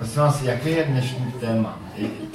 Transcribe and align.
Prosím 0.00 0.22
vás, 0.22 0.42
jaké 0.42 0.70
je 0.70 0.84
dnešní 0.84 1.32
téma? 1.40 1.78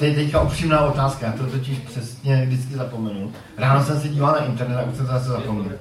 Je 0.01 0.13
teďka 0.15 0.41
upřímná 0.41 0.81
otázka, 0.81 1.25
já 1.25 1.31
to 1.31 1.45
totiž 1.45 1.77
přesně 1.77 2.45
vždycky 2.45 2.75
zapomenu. 2.75 3.31
Ráno 3.57 3.83
jsem 3.83 4.01
se 4.01 4.09
díval 4.09 4.31
na 4.31 4.45
internet 4.45 4.77
a 4.77 4.83
už 4.83 4.97
jsem 4.97 5.05
zase 5.05 5.29
zapomněl. 5.29 5.71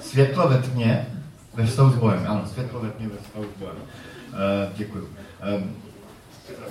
Světlo 0.00 0.48
ve 0.48 0.58
tmě 0.58 1.06
ve 1.54 1.66
vztahu 1.66 1.90
s 1.90 1.94
Bohem. 1.94 2.24
Ano, 2.28 2.42
světlo 2.46 2.80
ve 2.80 2.90
tmě 2.90 3.08
ve 3.08 3.16
vztahu 3.16 3.44
s 3.44 3.60
Bohem. 3.60 3.76
Uh, 3.76 4.76
děkuju. 4.76 5.04
Uh, 5.04 5.62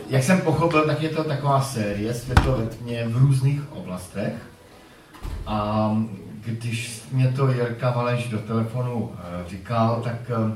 jak 0.10 0.24
jsem 0.24 0.42
pochopil, 0.42 0.86
tak 0.86 1.02
je 1.02 1.10
to 1.10 1.24
taková 1.24 1.62
série 1.62 2.14
Světlo 2.14 2.58
ve 2.58 2.66
tmě 2.66 3.08
v 3.08 3.18
různých 3.18 3.72
oblastech. 3.72 4.34
A 5.48 5.92
když 6.46 7.04
mě 7.12 7.28
to 7.28 7.52
Jirka 7.52 7.92
Valeš 7.92 8.30
do 8.30 8.38
telefonu 8.38 8.96
uh, 8.96 9.12
říkal, 9.48 10.02
tak 10.04 10.16
uh, 10.30 10.52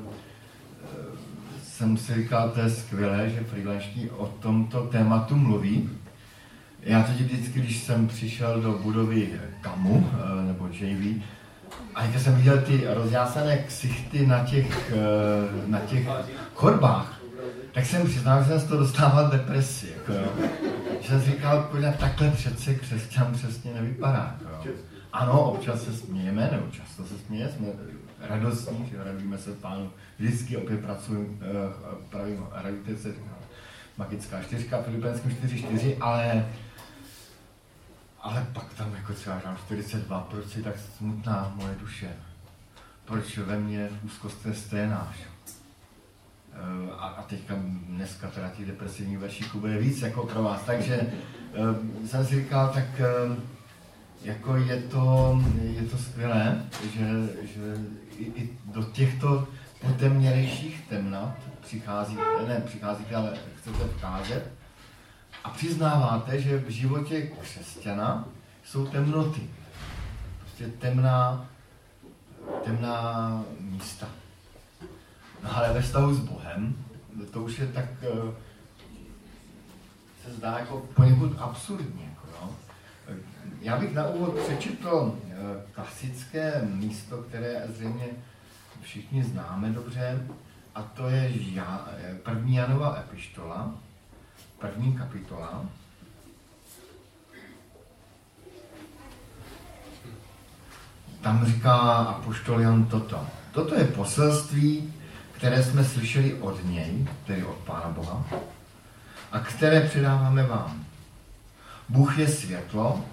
jsem 1.77 1.97
si 1.97 2.15
říkal, 2.15 2.49
to 2.49 2.59
je 2.59 2.69
skvělé, 2.69 3.29
že 3.29 3.43
freelanští 3.43 4.09
o 4.09 4.25
tomto 4.25 4.81
tématu 4.81 5.35
mluví. 5.35 5.89
Já 6.81 7.03
teď 7.03 7.21
vždycky, 7.21 7.59
když 7.59 7.77
jsem 7.77 8.07
přišel 8.07 8.61
do 8.61 8.71
budovy 8.71 9.39
KAMu, 9.61 10.11
eh, 10.13 10.45
nebo 10.45 10.67
JV, 10.67 11.21
a 11.95 12.05
když 12.05 12.21
jsem 12.21 12.35
viděl 12.35 12.57
ty 12.57 12.83
rozjásané 12.87 13.57
ksichty 13.57 14.27
na 14.27 14.39
těch, 14.39 14.93
eh, 14.93 15.67
na 15.67 15.79
těch 15.79 16.07
chodbách, 16.53 17.21
tak 17.71 17.85
jsem 17.85 18.07
přiznal, 18.07 18.43
že 18.43 18.49
jsem 18.49 18.59
z 18.59 18.63
toho 18.63 18.79
dostával 18.79 19.29
depresi. 19.29 19.87
Jako, 19.97 20.13
jo. 20.13 20.47
Že 21.01 21.07
jsem 21.07 21.21
říkal, 21.21 21.69
že 21.79 21.93
takhle 21.99 22.31
přece 22.31 22.75
křesťan 22.75 23.33
přesně 23.33 23.73
nevypadá. 23.73 24.35
Jako, 24.41 24.67
jo. 24.67 24.73
Ano, 25.13 25.51
občas 25.51 25.83
se 25.83 25.93
smějeme, 25.93 26.49
nebo 26.51 26.65
často 26.71 27.03
se 27.03 27.13
smějeme, 27.25 27.51
jsme 27.51 27.67
radostní, 28.29 28.89
že 28.89 29.03
radíme 29.03 29.37
se 29.37 29.51
pánu. 29.53 29.91
Vždycky 30.19 30.57
opět 30.57 30.81
pracuji, 30.81 31.39
eh, 31.41 31.45
pravím, 32.09 32.45
radíte 32.51 32.97
se, 32.97 33.13
magická 33.97 34.43
čtyřka, 34.43 34.81
Filipenským 34.81 35.31
4-4, 35.31 35.97
ale 35.99 36.45
ale 38.19 38.47
pak 38.53 38.73
tam 38.73 38.95
jako 38.95 39.13
třeba 39.13 39.37
říkám 39.37 39.57
42, 39.57 40.19
proč 40.19 40.55
je 40.55 40.63
tak 40.63 40.75
smutná 40.97 41.53
moje 41.55 41.75
duše? 41.75 42.09
Proč 43.05 43.37
ve 43.37 43.59
mně 43.59 43.89
úzkost 44.03 44.45
je 44.45 44.53
sténáš? 44.53 45.17
Eh, 46.53 46.91
a, 46.91 47.07
a 47.07 47.23
teďka 47.23 47.55
dneska 47.87 48.27
teda 48.27 48.49
těch 48.49 48.65
depresivních 48.65 49.19
veršíků 49.19 49.59
bude 49.59 49.77
víc 49.77 50.01
jako 50.01 50.25
pro 50.25 50.43
vás. 50.43 50.61
Takže 50.65 51.13
jsem 52.05 52.25
si 52.25 52.35
říkal, 52.35 52.69
tak 52.73 53.01
jako 54.25 54.55
je 54.55 54.81
to, 54.81 55.37
je 55.61 55.81
to 55.81 55.97
skvělé, 55.97 56.65
že, 56.93 57.07
že 57.47 57.77
i, 58.19 58.41
i 58.41 58.49
do 58.65 58.83
těchto 58.83 59.47
potemnějších 59.81 60.85
temnat 60.89 61.35
přicházíte, 61.61 62.47
ne 62.47 62.61
přicházíte, 62.65 63.15
ale 63.15 63.37
chcete 63.55 63.87
vcházet 63.97 64.51
a 65.43 65.49
přiznáváte, 65.49 66.41
že 66.41 66.57
v 66.57 66.69
životě 66.69 67.21
křesťana 67.21 68.27
jsou 68.63 68.87
temnoty. 68.87 69.49
Prostě 70.39 70.67
temná, 70.67 71.45
temná 72.63 73.43
místa. 73.59 74.07
No 75.43 75.57
ale 75.57 75.73
ve 75.73 75.81
vztahu 75.81 76.13
s 76.13 76.19
Bohem, 76.19 76.75
to 77.31 77.41
už 77.41 77.59
je 77.59 77.67
tak, 77.67 77.85
eh, 78.01 78.33
se 80.23 80.33
zdá 80.33 80.59
jako 80.59 80.77
poněkud 80.95 81.35
absurdní. 81.37 82.14
Já 83.65 83.77
bych 83.77 83.93
na 83.93 84.07
úvod 84.07 84.39
přečetl 84.39 85.19
eh, 85.29 85.35
klasické 85.71 86.61
místo, 86.61 87.17
které 87.17 87.63
zřejmě 87.67 88.05
všichni 88.81 89.23
známe 89.23 89.69
dobře, 89.69 90.27
a 90.75 90.81
to 90.81 91.09
je 91.09 91.33
eh, 91.57 92.15
první 92.23 92.55
Janova 92.55 92.97
epištola, 92.99 93.71
první 94.59 94.97
kapitola. 94.97 95.65
Tam 101.21 101.45
říká 101.45 101.75
apoštol 101.97 102.61
Jan 102.61 102.85
toto. 102.85 103.27
Toto 103.51 103.75
je 103.75 103.85
poselství, 103.85 104.93
které 105.31 105.63
jsme 105.63 105.83
slyšeli 105.83 106.33
od 106.33 106.65
něj, 106.65 107.07
tedy 107.27 107.45
od 107.45 107.57
Pána 107.57 107.89
Boha, 107.89 108.25
a 109.31 109.39
které 109.39 109.81
předáváme 109.81 110.43
vám. 110.43 110.85
Bůh 111.89 112.19
je 112.19 112.27
světlo 112.27 113.05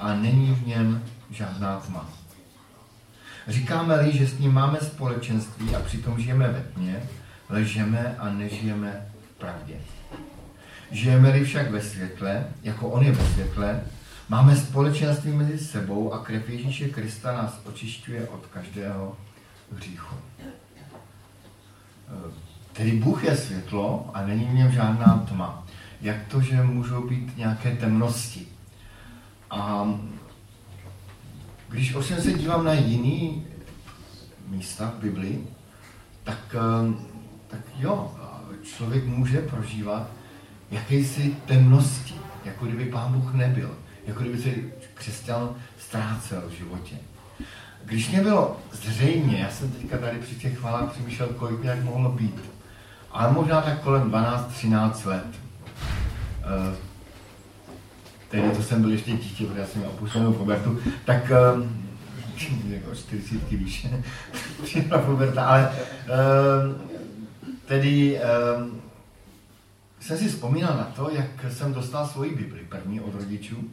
a 0.00 0.14
není 0.14 0.54
v 0.54 0.66
něm 0.66 1.04
žádná 1.30 1.80
tma. 1.80 2.08
Říkáme-li, 3.48 4.18
že 4.18 4.26
s 4.26 4.38
ním 4.38 4.52
máme 4.52 4.78
společenství 4.80 5.76
a 5.76 5.80
přitom 5.80 6.20
žijeme 6.20 6.48
ve 6.48 6.60
tmě, 6.60 7.02
ležeme 7.48 8.16
a 8.18 8.28
nežijeme 8.30 9.06
v 9.30 9.38
pravdě. 9.38 9.74
Žijeme-li 10.90 11.44
však 11.44 11.70
ve 11.70 11.82
světle, 11.82 12.46
jako 12.62 12.88
on 12.88 13.02
je 13.02 13.12
ve 13.12 13.24
světle, 13.26 13.80
máme 14.28 14.56
společenství 14.56 15.32
mezi 15.32 15.58
sebou 15.58 16.12
a 16.12 16.24
krev 16.24 16.48
Ježíše 16.48 16.88
Krista 16.88 17.32
nás 17.32 17.60
očišťuje 17.64 18.28
od 18.28 18.46
každého 18.46 19.16
hříchu. 19.76 20.14
Tedy 22.72 22.92
Bůh 22.92 23.24
je 23.24 23.36
světlo 23.36 24.10
a 24.14 24.26
není 24.26 24.44
v 24.44 24.54
něm 24.54 24.72
žádná 24.72 25.26
tma. 25.28 25.66
Jak 26.00 26.16
to, 26.28 26.40
že 26.40 26.62
můžou 26.62 27.08
být 27.08 27.36
nějaké 27.36 27.76
temnosti? 27.76 28.46
A 29.50 29.88
když 31.68 31.94
ovšem 31.94 32.20
se 32.20 32.32
dívám 32.32 32.64
na 32.64 32.72
jiný 32.72 33.46
místa 34.48 34.92
v 34.98 35.02
Biblii, 35.02 35.46
tak, 36.24 36.56
tak 37.48 37.60
jo, 37.78 38.14
člověk 38.62 39.04
může 39.04 39.40
prožívat 39.40 40.10
jakési 40.70 41.36
temnosti, 41.46 42.14
jako 42.44 42.66
kdyby 42.66 42.84
Pán 42.84 43.12
Bůh 43.12 43.34
nebyl, 43.34 43.70
jako 44.06 44.20
kdyby 44.20 44.42
se 44.42 44.50
křesťan 44.94 45.54
ztrácel 45.78 46.42
v 46.48 46.52
životě. 46.52 46.96
Když 47.84 48.08
mě 48.08 48.20
bylo 48.22 48.56
zřejmě, 48.72 49.38
já 49.38 49.50
jsem 49.50 49.72
teďka 49.72 49.98
tady 49.98 50.18
při 50.18 50.34
těch 50.34 50.58
chválách 50.58 50.92
přemýšlel, 50.92 51.28
kolik 51.28 51.64
jak 51.64 51.84
mohlo 51.84 52.10
být, 52.10 52.40
ale 53.10 53.32
možná 53.32 53.60
tak 53.60 53.82
kolem 53.82 54.10
12-13 54.10 55.06
let. 55.06 55.26
Tehdy 58.30 58.56
to 58.56 58.62
jsem 58.62 58.82
byl 58.82 58.90
ještě 58.90 59.12
dítě, 59.12 59.44
protože 59.44 59.60
já 59.60 59.66
jsem 59.66 59.80
měl 59.80 59.90
opuštěnou 59.90 60.32
pubertu, 60.32 60.78
tak 61.04 61.32
uh, 61.54 61.66
jako 62.72 62.94
40 62.94 63.50
výše, 63.50 64.04
puberta, 65.06 65.46
ale 65.46 65.70
uh, 65.70 66.80
tedy 67.66 68.20
uh, 68.20 68.68
jsem 70.00 70.18
si 70.18 70.28
vzpomínal 70.28 70.76
na 70.76 70.84
to, 70.84 71.10
jak 71.10 71.52
jsem 71.52 71.74
dostal 71.74 72.06
svoji 72.06 72.34
Bibli, 72.34 72.60
první 72.68 73.00
od 73.00 73.14
rodičů, 73.14 73.70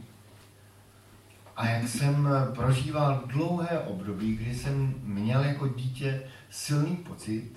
a 1.55 1.67
jak 1.67 1.87
jsem 1.87 2.29
prožíval 2.55 3.23
dlouhé 3.25 3.79
období, 3.79 4.35
kdy 4.35 4.55
jsem 4.55 4.95
měl 5.03 5.43
jako 5.43 5.67
dítě 5.67 6.21
silný 6.49 6.95
pocit, 6.95 7.51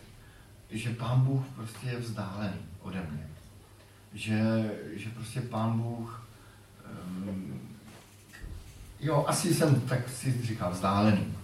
že 0.71 0.91
Pán 0.91 1.21
Bůh 1.21 1.43
prostě 1.55 1.87
je 1.87 1.99
vzdálený 1.99 2.61
ode 2.83 3.07
mě. 3.11 3.27
Že, 4.15 4.71
že 4.93 5.11
prostě 5.11 5.41
Pán 5.41 5.81
Bůh, 5.81 6.30
um, 7.29 7.61
jo, 9.01 9.25
asi 9.29 9.55
jsem 9.55 9.81
tak 9.81 10.09
si 10.09 10.43
říkal 10.43 10.71
vzdálený. 10.71 11.35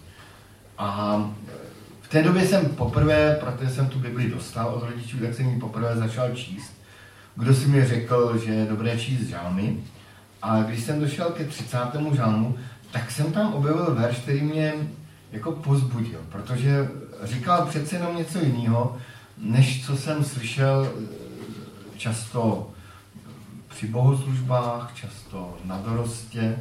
A 0.78 1.18
v 2.00 2.08
té 2.08 2.22
době 2.22 2.46
jsem 2.46 2.66
poprvé, 2.66 3.36
protože 3.40 3.70
jsem 3.70 3.88
tu 3.88 3.98
Bibli 3.98 4.30
dostal 4.30 4.68
od 4.68 4.82
rodičů, 4.82 5.18
tak 5.18 5.34
jsem 5.34 5.48
ji 5.48 5.60
poprvé 5.60 5.96
začal 5.96 6.34
číst 6.34 6.76
kdo 7.36 7.54
si 7.54 7.68
mi 7.68 7.86
řekl, 7.86 8.38
že 8.44 8.52
je 8.52 8.66
dobré 8.66 8.98
číst 8.98 9.28
žalmy. 9.28 9.76
A 10.42 10.62
když 10.62 10.84
jsem 10.84 11.00
došel 11.00 11.30
ke 11.30 11.44
30. 11.44 11.78
žalmu, 12.12 12.56
tak 12.90 13.10
jsem 13.10 13.32
tam 13.32 13.54
objevil 13.54 13.94
verš, 13.94 14.18
který 14.18 14.40
mě 14.40 14.74
jako 15.32 15.52
pozbudil, 15.52 16.20
protože 16.32 16.88
říkal 17.22 17.66
přece 17.66 17.96
jenom 17.96 18.16
něco 18.16 18.38
jiného, 18.38 18.96
než 19.38 19.86
co 19.86 19.96
jsem 19.96 20.24
slyšel 20.24 20.88
eh, 20.88 21.98
často 21.98 22.70
při 23.76 23.86
bohoslužbách, 23.86 24.94
často 24.94 25.58
na 25.64 25.78
dorostě. 25.78 26.58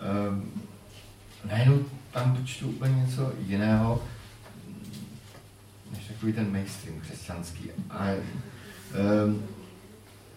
Ehm, 0.00 0.50
najednou 1.44 1.78
tam 2.10 2.46
čtu 2.46 2.68
úplně 2.68 2.94
něco 2.94 3.32
jiného, 3.46 4.02
než 5.92 6.04
takový 6.08 6.32
ten 6.32 6.52
mainstream 6.52 7.00
křesťanský. 7.00 7.70
A, 7.90 8.04
um, 9.24 9.42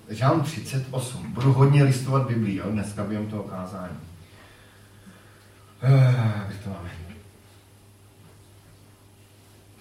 Žálm 0.10 0.42
38. 0.42 1.34
Budu 1.34 1.54
hodně 1.54 1.84
listovat 1.84 2.28
Biblii, 2.28 2.56
jo, 2.56 2.72
dneska 2.72 3.04
během 3.04 3.28
toho 3.28 3.44
kázání. 3.44 3.98
Uh, 5.84 6.54
to 6.64 6.70
máme? 6.70 6.90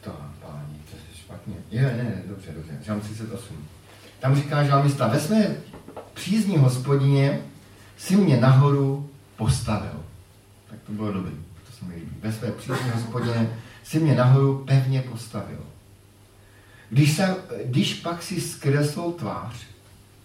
To, 0.01 0.11
páni, 0.41 0.81
to 0.91 0.97
je 0.97 1.03
špatně. 1.17 1.55
Je, 1.71 1.83
ne, 1.83 2.05
ne, 2.05 2.23
dobře, 2.27 2.53
dobře. 2.53 2.79
Žálm 2.83 3.01
38. 3.01 3.69
Tam 4.21 4.37
říká 4.37 4.65
žálmista, 4.65 5.09
ve 5.09 5.21
své 5.21 5.57
přízní 6.21 6.59
hospodině 6.59 7.41
si 7.99 8.17
mě 8.17 8.37
nahoru 8.37 9.11
postavil. 9.37 10.05
Tak 10.71 10.79
to 10.87 10.93
bylo 10.93 11.13
dobrý, 11.13 11.33
to 11.67 11.73
se 11.79 11.85
mi 11.85 11.95
líbí. 11.95 12.17
Ve 12.23 12.33
své 12.33 12.53
přízní 12.53 12.91
hospodině 12.95 13.59
si 13.85 14.01
mě 14.01 14.15
nahoru 14.15 14.65
pevně 14.67 15.03
postavil. 15.03 15.67
Když, 16.91 17.17
se, 17.17 17.37
když 17.65 17.95
pak 17.95 18.23
si 18.23 18.41
skreslil 18.41 19.13
tvář, 19.13 19.55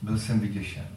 byl 0.01 0.19
jsem 0.19 0.39
vyděšen. 0.39 0.87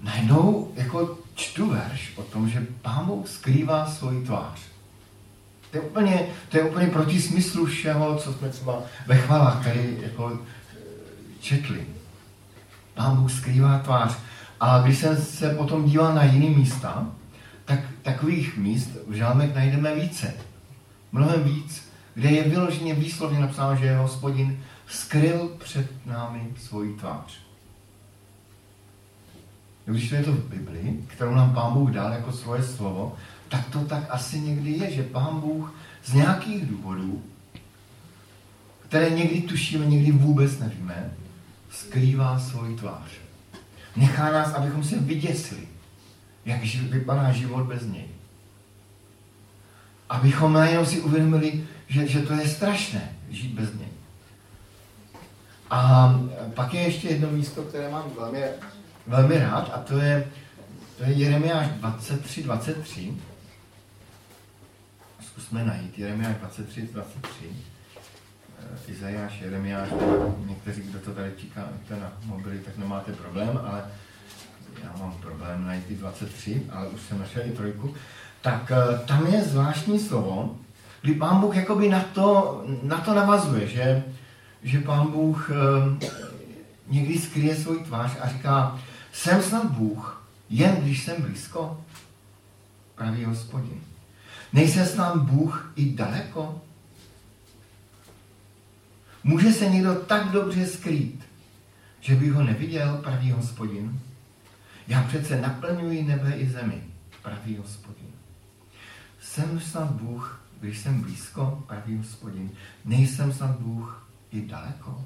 Najednou 0.00 0.72
jako 0.76 1.18
čtu 1.34 1.70
verš 1.70 2.12
o 2.16 2.22
tom, 2.22 2.48
že 2.48 2.66
Pán 2.82 3.06
Bůh 3.06 3.28
skrývá 3.28 3.86
svoji 3.86 4.24
tvář. 4.24 4.60
To 5.70 5.76
je 5.76 5.82
úplně, 5.82 6.26
to 6.48 6.56
je 6.56 6.64
úplně 6.64 6.86
proti 6.86 7.20
smyslu 7.22 7.66
všeho, 7.66 8.16
co 8.16 8.32
jsme 8.32 8.48
třeba 8.48 8.82
ve 9.06 9.16
chvalách 9.16 9.64
tady 9.64 9.98
jako 10.02 10.38
eh, 10.38 10.76
četli. 11.40 11.86
Pán 12.94 13.16
Bůh 13.16 13.32
skrývá 13.32 13.78
tvář. 13.78 14.16
A 14.60 14.78
když 14.78 14.98
jsem 14.98 15.16
se 15.16 15.54
potom 15.54 15.84
díval 15.84 16.14
na 16.14 16.24
jiný 16.24 16.50
místa, 16.50 17.06
tak 17.64 17.80
takových 18.02 18.56
míst 18.56 18.90
v 19.08 19.12
žálmech 19.12 19.54
najdeme 19.54 19.94
více. 19.94 20.34
Mnohem 21.12 21.44
víc, 21.44 21.88
kde 22.14 22.30
je 22.30 22.48
vyloženě 22.48 22.94
výslovně 22.94 23.40
napsáno, 23.40 23.76
že 23.76 23.96
hospodin 23.96 24.58
skryl 24.86 25.50
před 25.58 26.06
námi 26.06 26.48
svoji 26.60 26.94
tvář. 26.94 27.38
Když 29.84 30.08
to 30.08 30.14
je 30.14 30.22
to 30.22 30.32
v 30.32 30.48
Bibli, 30.48 30.96
kterou 31.06 31.34
nám 31.34 31.54
Pán 31.54 31.72
Bůh 31.72 31.90
dal 31.90 32.12
jako 32.12 32.32
svoje 32.32 32.62
slovo, 32.62 33.16
tak 33.48 33.68
to 33.68 33.84
tak 33.84 34.04
asi 34.10 34.40
někdy 34.40 34.70
je, 34.70 34.90
že 34.90 35.02
Pán 35.02 35.40
Bůh 35.40 35.74
z 36.04 36.12
nějakých 36.12 36.66
důvodů, 36.66 37.22
které 38.88 39.10
někdy 39.10 39.40
tušíme, 39.40 39.86
někdy 39.86 40.12
vůbec 40.12 40.58
nevíme, 40.58 41.10
skrývá 41.74 42.38
svoji 42.38 42.76
tvář. 42.76 43.10
Nechá 43.96 44.32
nás, 44.32 44.54
abychom 44.54 44.84
se 44.84 44.96
vyděsili, 44.98 45.68
jak 46.44 46.64
vypadá 46.64 47.32
život 47.32 47.66
bez 47.66 47.86
něj. 47.86 48.06
Abychom 50.08 50.52
najednou 50.52 50.86
si 50.86 51.00
uvědomili, 51.00 51.66
že, 51.88 52.08
že 52.08 52.22
to 52.22 52.32
je 52.32 52.48
strašné 52.48 53.16
žít 53.30 53.52
bez 53.52 53.74
něj. 53.74 53.88
A 55.70 56.10
pak 56.54 56.74
je 56.74 56.80
ještě 56.80 57.08
jedno 57.08 57.30
místo, 57.30 57.62
které 57.62 57.90
mám 57.90 58.10
velmi, 58.18 58.42
velmi 59.06 59.38
rád, 59.38 59.70
a 59.74 59.78
to 59.78 59.98
je, 59.98 60.28
to 60.98 61.04
je 61.04 61.12
Jeremiáš 61.12 61.68
23, 61.68 62.42
23. 62.42 63.14
Zkusme 65.20 65.64
najít 65.64 65.98
Jeremiáš 65.98 66.36
23, 66.36 66.82
23. 66.82 67.73
Izajáš, 68.88 69.40
Jeremiáš, 69.40 69.88
někteří, 70.46 70.82
kdo 70.82 70.98
to 70.98 71.14
tady 71.14 71.32
čekáte 71.36 72.00
na 72.00 72.12
mobily, 72.24 72.58
tak 72.58 72.78
nemáte 72.78 73.12
problém, 73.12 73.60
ale 73.64 73.84
já 74.84 74.94
mám 74.98 75.12
problém 75.12 75.64
najít 75.64 75.90
i 75.90 75.94
23, 75.94 76.66
ale 76.70 76.88
už 76.88 77.00
jsem 77.00 77.18
našel 77.18 77.42
i 77.46 77.50
trojku. 77.50 77.94
Tak 78.40 78.72
eh, 78.72 78.98
tam 79.06 79.26
je 79.26 79.42
zvláštní 79.42 79.98
slovo, 79.98 80.56
kdy 81.02 81.14
pán 81.14 81.40
Bůh 81.40 81.56
jakoby 81.56 81.88
na 81.88 82.00
to, 82.00 82.64
na 82.82 82.98
to 82.98 83.14
navazuje, 83.14 83.66
že, 83.68 84.04
že 84.62 84.80
pán 84.80 85.06
Bůh 85.06 85.50
eh, 85.50 86.06
někdy 86.88 87.18
skryje 87.18 87.56
svůj 87.56 87.78
tvář 87.78 88.10
a 88.20 88.28
říká, 88.28 88.80
jsem 89.12 89.42
snad 89.42 89.64
Bůh, 89.70 90.22
jen 90.50 90.76
když 90.76 91.04
jsem 91.04 91.22
blízko, 91.22 91.80
pravý 92.94 93.24
hospodin. 93.24 93.80
Nejsem 94.52 94.86
snad 94.86 95.16
Bůh 95.16 95.72
i 95.76 95.92
daleko? 95.92 96.60
Může 99.24 99.52
se 99.52 99.66
někdo 99.66 99.94
tak 99.94 100.30
dobře 100.30 100.66
skrýt, 100.66 101.24
že 102.00 102.14
by 102.14 102.28
ho 102.28 102.42
neviděl 102.42 102.96
pravý 102.96 103.30
hospodin? 103.30 104.00
Já 104.88 105.02
přece 105.02 105.40
naplňuji 105.40 106.02
nebe 106.02 106.32
i 106.32 106.48
zemi, 106.48 106.82
pravý 107.22 107.56
hospodin. 107.56 108.08
Jsem 109.20 109.60
snad 109.60 109.90
Bůh, 109.90 110.40
když 110.60 110.78
jsem 110.78 111.00
blízko, 111.00 111.64
pravý 111.66 111.96
hospodin. 111.96 112.50
Nejsem 112.84 113.32
snad 113.32 113.50
Bůh 113.50 114.08
i 114.32 114.40
daleko. 114.40 115.04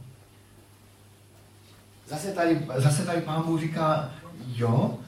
Zase 2.09 2.33
tady, 2.33 2.67
zase 2.77 3.05
tady 3.05 3.21
pán 3.21 3.43
Bůh 3.43 3.61
říká, 3.61 4.11
jo, 4.47 4.99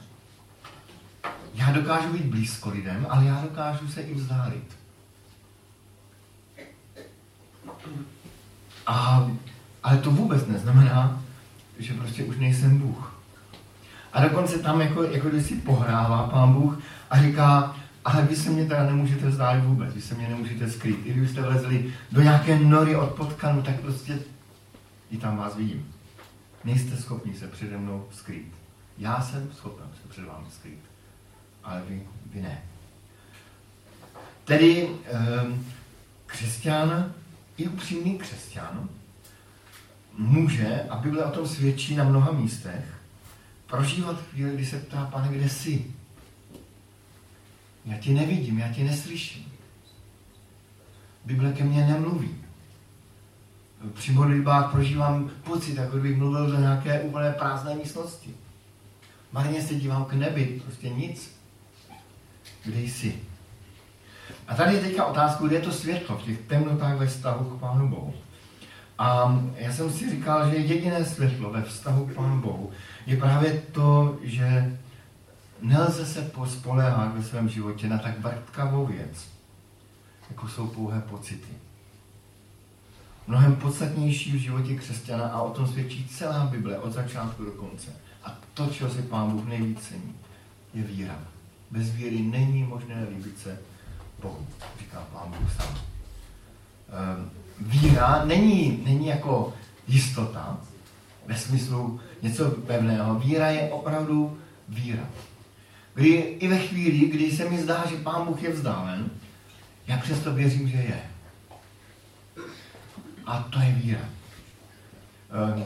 já 1.53 1.71
dokážu 1.71 2.13
být 2.13 2.25
blízko 2.25 2.69
lidem, 2.69 3.07
ale 3.09 3.25
já 3.25 3.41
dokážu 3.41 3.87
se 3.87 4.01
i 4.01 4.13
vzdálit. 4.13 4.77
A, 8.87 9.27
ale 9.83 9.97
to 9.97 10.11
vůbec 10.11 10.47
neznamená, 10.47 11.21
že 11.79 11.93
prostě 11.93 12.23
už 12.23 12.37
nejsem 12.37 12.77
Bůh. 12.77 13.21
A 14.13 14.21
dokonce 14.21 14.59
tam, 14.59 14.81
jako, 14.81 15.03
jako 15.03 15.29
když 15.29 15.45
si 15.45 15.55
pohrává 15.55 16.27
pán 16.27 16.53
Bůh 16.53 16.79
a 17.09 17.21
říká, 17.21 17.75
ale 18.05 18.25
vy 18.25 18.35
se 18.35 18.49
mě 18.49 18.65
teda 18.65 18.83
nemůžete 18.83 19.29
vzdálit 19.29 19.63
vůbec, 19.63 19.93
vy 19.93 20.01
se 20.01 20.15
mě 20.15 20.29
nemůžete 20.29 20.71
skrýt. 20.71 21.05
I 21.05 21.11
kdybyste 21.11 21.41
vlezli 21.41 21.93
do 22.11 22.21
nějaké 22.21 22.59
nory 22.59 22.95
od 22.95 23.09
potkanu, 23.09 23.61
tak 23.61 23.79
prostě 23.79 24.19
i 25.11 25.17
tam 25.17 25.37
vás 25.37 25.55
vidím. 25.55 25.87
Nejste 26.63 26.97
schopni 26.97 27.33
se 27.33 27.47
přede 27.47 27.77
mnou 27.77 28.07
skrýt. 28.11 28.53
Já 28.97 29.21
jsem 29.21 29.49
schopen 29.53 29.87
se 30.01 30.09
před 30.09 30.25
vámi 30.25 30.45
skrýt, 30.49 30.79
ale 31.63 31.81
vy, 31.89 32.01
vy 32.25 32.41
ne. 32.41 32.61
Tedy 34.45 34.89
um, 34.89 35.65
křesťan 36.25 37.13
i 37.57 37.67
upřímný 37.67 38.17
křesťan 38.17 38.89
může, 40.17 40.83
a 40.89 40.95
Bible 40.95 41.25
o 41.25 41.31
tom 41.31 41.47
svědčí 41.47 41.95
na 41.95 42.03
mnoha 42.03 42.31
místech, 42.31 42.85
prožívat 43.67 44.21
chvíli, 44.21 44.55
kdy 44.55 44.65
se 44.65 44.79
ptá, 44.79 45.05
pane, 45.05 45.27
kde 45.27 45.49
jsi? 45.49 45.85
Já 47.85 47.97
tě 47.97 48.11
nevidím, 48.11 48.59
já 48.59 48.73
tě 48.73 48.83
neslyším. 48.83 49.45
Bible 51.25 51.53
ke 51.53 51.63
mně 51.63 51.87
nemluví. 51.87 52.35
Při 53.93 54.11
modlitbách 54.11 54.71
prožívám 54.71 55.31
pocit, 55.43 55.75
jako 55.75 55.97
kdybych 55.97 56.17
mluvil 56.17 56.51
do 56.51 56.59
nějaké 56.59 57.01
úplné 57.01 57.31
prázdné 57.31 57.75
místnosti. 57.75 58.35
Marně 59.31 59.61
se 59.61 59.75
dívám 59.75 60.05
k 60.05 60.13
nebi, 60.13 60.61
prostě 60.65 60.89
nic. 60.89 61.35
Kde 62.63 62.79
jsi? 62.79 63.30
A 64.51 64.55
tady 64.55 64.75
je 64.75 64.81
teďka 64.81 65.05
otázka, 65.05 65.47
kde 65.47 65.55
je 65.55 65.61
to 65.61 65.71
světlo 65.71 66.17
v 66.17 66.23
těch 66.23 66.39
temnotách 66.39 66.97
ve 66.97 67.07
vztahu 67.07 67.45
k 67.45 67.59
Pánu 67.59 67.87
Bohu. 67.87 68.13
A 68.97 69.39
já 69.55 69.73
jsem 69.73 69.91
si 69.91 70.09
říkal, 70.09 70.49
že 70.49 70.55
jediné 70.55 71.05
světlo 71.05 71.51
ve 71.51 71.61
vztahu 71.61 72.05
k 72.05 72.13
Pánu 72.13 72.41
Bohu 72.41 72.71
je 73.05 73.17
právě 73.17 73.61
to, 73.71 74.17
že 74.21 74.77
nelze 75.61 76.05
se 76.05 76.31
spoléhat 76.45 77.15
ve 77.15 77.23
svém 77.23 77.49
životě 77.49 77.87
na 77.87 77.97
tak 77.97 78.19
vrtkavou 78.19 78.85
věc, 78.85 79.27
jako 80.29 80.47
jsou 80.47 80.67
pouhé 80.67 81.01
pocity. 81.01 81.53
Mnohem 83.27 83.55
podstatnější 83.55 84.31
v 84.31 84.41
životě 84.41 84.75
křesťana 84.75 85.27
a 85.27 85.41
o 85.41 85.51
tom 85.51 85.67
svědčí 85.67 86.07
celá 86.07 86.45
Bible 86.45 86.79
od 86.79 86.93
začátku 86.93 87.45
do 87.45 87.51
konce. 87.51 87.91
A 88.23 88.37
to, 88.53 88.67
čeho 88.67 88.89
si 88.89 89.01
Pán 89.01 89.31
Bůh 89.31 89.45
nejvíc 89.45 89.87
cení, 89.87 90.15
je 90.73 90.83
víra. 90.83 91.19
Bez 91.71 91.91
víry 91.91 92.21
není 92.21 92.63
možné 92.63 93.07
líbit 93.09 93.39
se 93.39 93.57
Bohu, 94.21 94.47
říká 94.79 95.07
Pán 95.13 95.31
Bůh 95.39 95.53
sám. 95.53 95.77
Ehm, 96.89 97.29
víra 97.59 98.25
není, 98.25 98.81
není 98.85 99.07
jako 99.07 99.53
jistota, 99.87 100.57
ve 101.25 101.37
smyslu 101.37 101.99
něco 102.21 102.51
pevného. 102.51 103.19
Víra 103.19 103.47
je 103.47 103.69
opravdu 103.69 104.37
víra. 104.69 105.03
Kdy 105.93 106.09
i 106.15 106.47
ve 106.47 106.57
chvíli, 106.57 107.09
kdy 107.09 107.31
se 107.31 107.49
mi 107.49 107.61
zdá, 107.61 107.85
že 107.89 107.95
Pán 107.95 108.25
Bůh 108.25 108.43
je 108.43 108.53
vzdálen, 108.53 109.09
já 109.87 109.97
přesto 109.97 110.33
věřím, 110.33 110.69
že 110.69 110.77
je. 110.77 111.01
A 113.25 113.39
to 113.39 113.59
je 113.59 113.71
víra. 113.71 114.09
Ehm, 115.31 115.65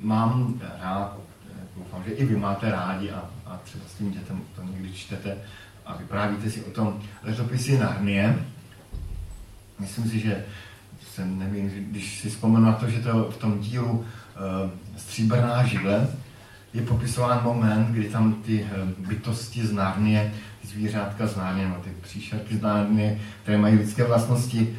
mám 0.00 0.60
rád, 0.80 1.23
doufám, 1.76 2.04
že 2.04 2.10
i 2.10 2.24
vy 2.24 2.36
máte 2.36 2.70
rádi 2.70 3.10
a, 3.10 3.30
a 3.46 3.60
třeba 3.64 3.84
s 3.88 3.94
tím 3.94 4.12
dětem 4.12 4.40
to 4.56 4.62
někdy 4.62 4.92
čtete 4.92 5.36
a 5.86 5.96
vyprávíte 5.96 6.50
si 6.50 6.64
o 6.64 6.70
tom 6.70 7.00
letopisy 7.22 7.78
Narnie. 7.78 8.38
Myslím 9.78 10.10
si, 10.10 10.20
že 10.20 10.44
jsem 11.14 11.38
nevím, 11.38 11.70
když 11.90 12.20
si 12.20 12.30
vzpomenu 12.30 12.66
na 12.66 12.72
to, 12.72 12.90
že 12.90 13.00
to 13.00 13.30
v 13.30 13.36
tom 13.36 13.58
dílu 13.58 13.90
uh, 13.90 14.04
Stříbrná 14.96 15.66
židle 15.66 16.08
je 16.74 16.82
popisován 16.82 17.40
moment, 17.44 17.86
kdy 17.86 18.08
tam 18.08 18.34
ty 18.34 18.62
uh, 18.62 19.08
bytosti 19.08 19.66
z 19.66 19.72
Narnie, 19.72 20.32
ty 20.62 20.68
zvířátka 20.68 21.26
z 21.26 21.36
Narnie, 21.36 21.68
no, 21.68 21.74
ty 21.84 21.90
příšerky 22.02 22.56
z 22.56 22.60
Narnie, 22.60 23.20
které 23.42 23.58
mají 23.58 23.76
lidské 23.76 24.04
vlastnosti, 24.04 24.76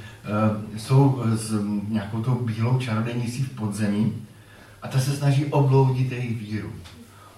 uh, 0.70 0.78
jsou 0.78 1.24
s 1.36 1.62
nějakou 1.90 2.22
tou 2.22 2.36
bílou 2.36 2.80
čarodějnicí 2.80 3.44
v 3.44 3.56
podzemí 3.56 4.25
a 4.86 4.88
ta 4.88 5.00
se 5.00 5.18
snaží 5.18 5.46
obloudit 5.46 6.12
jejich 6.12 6.38
víru. 6.38 6.72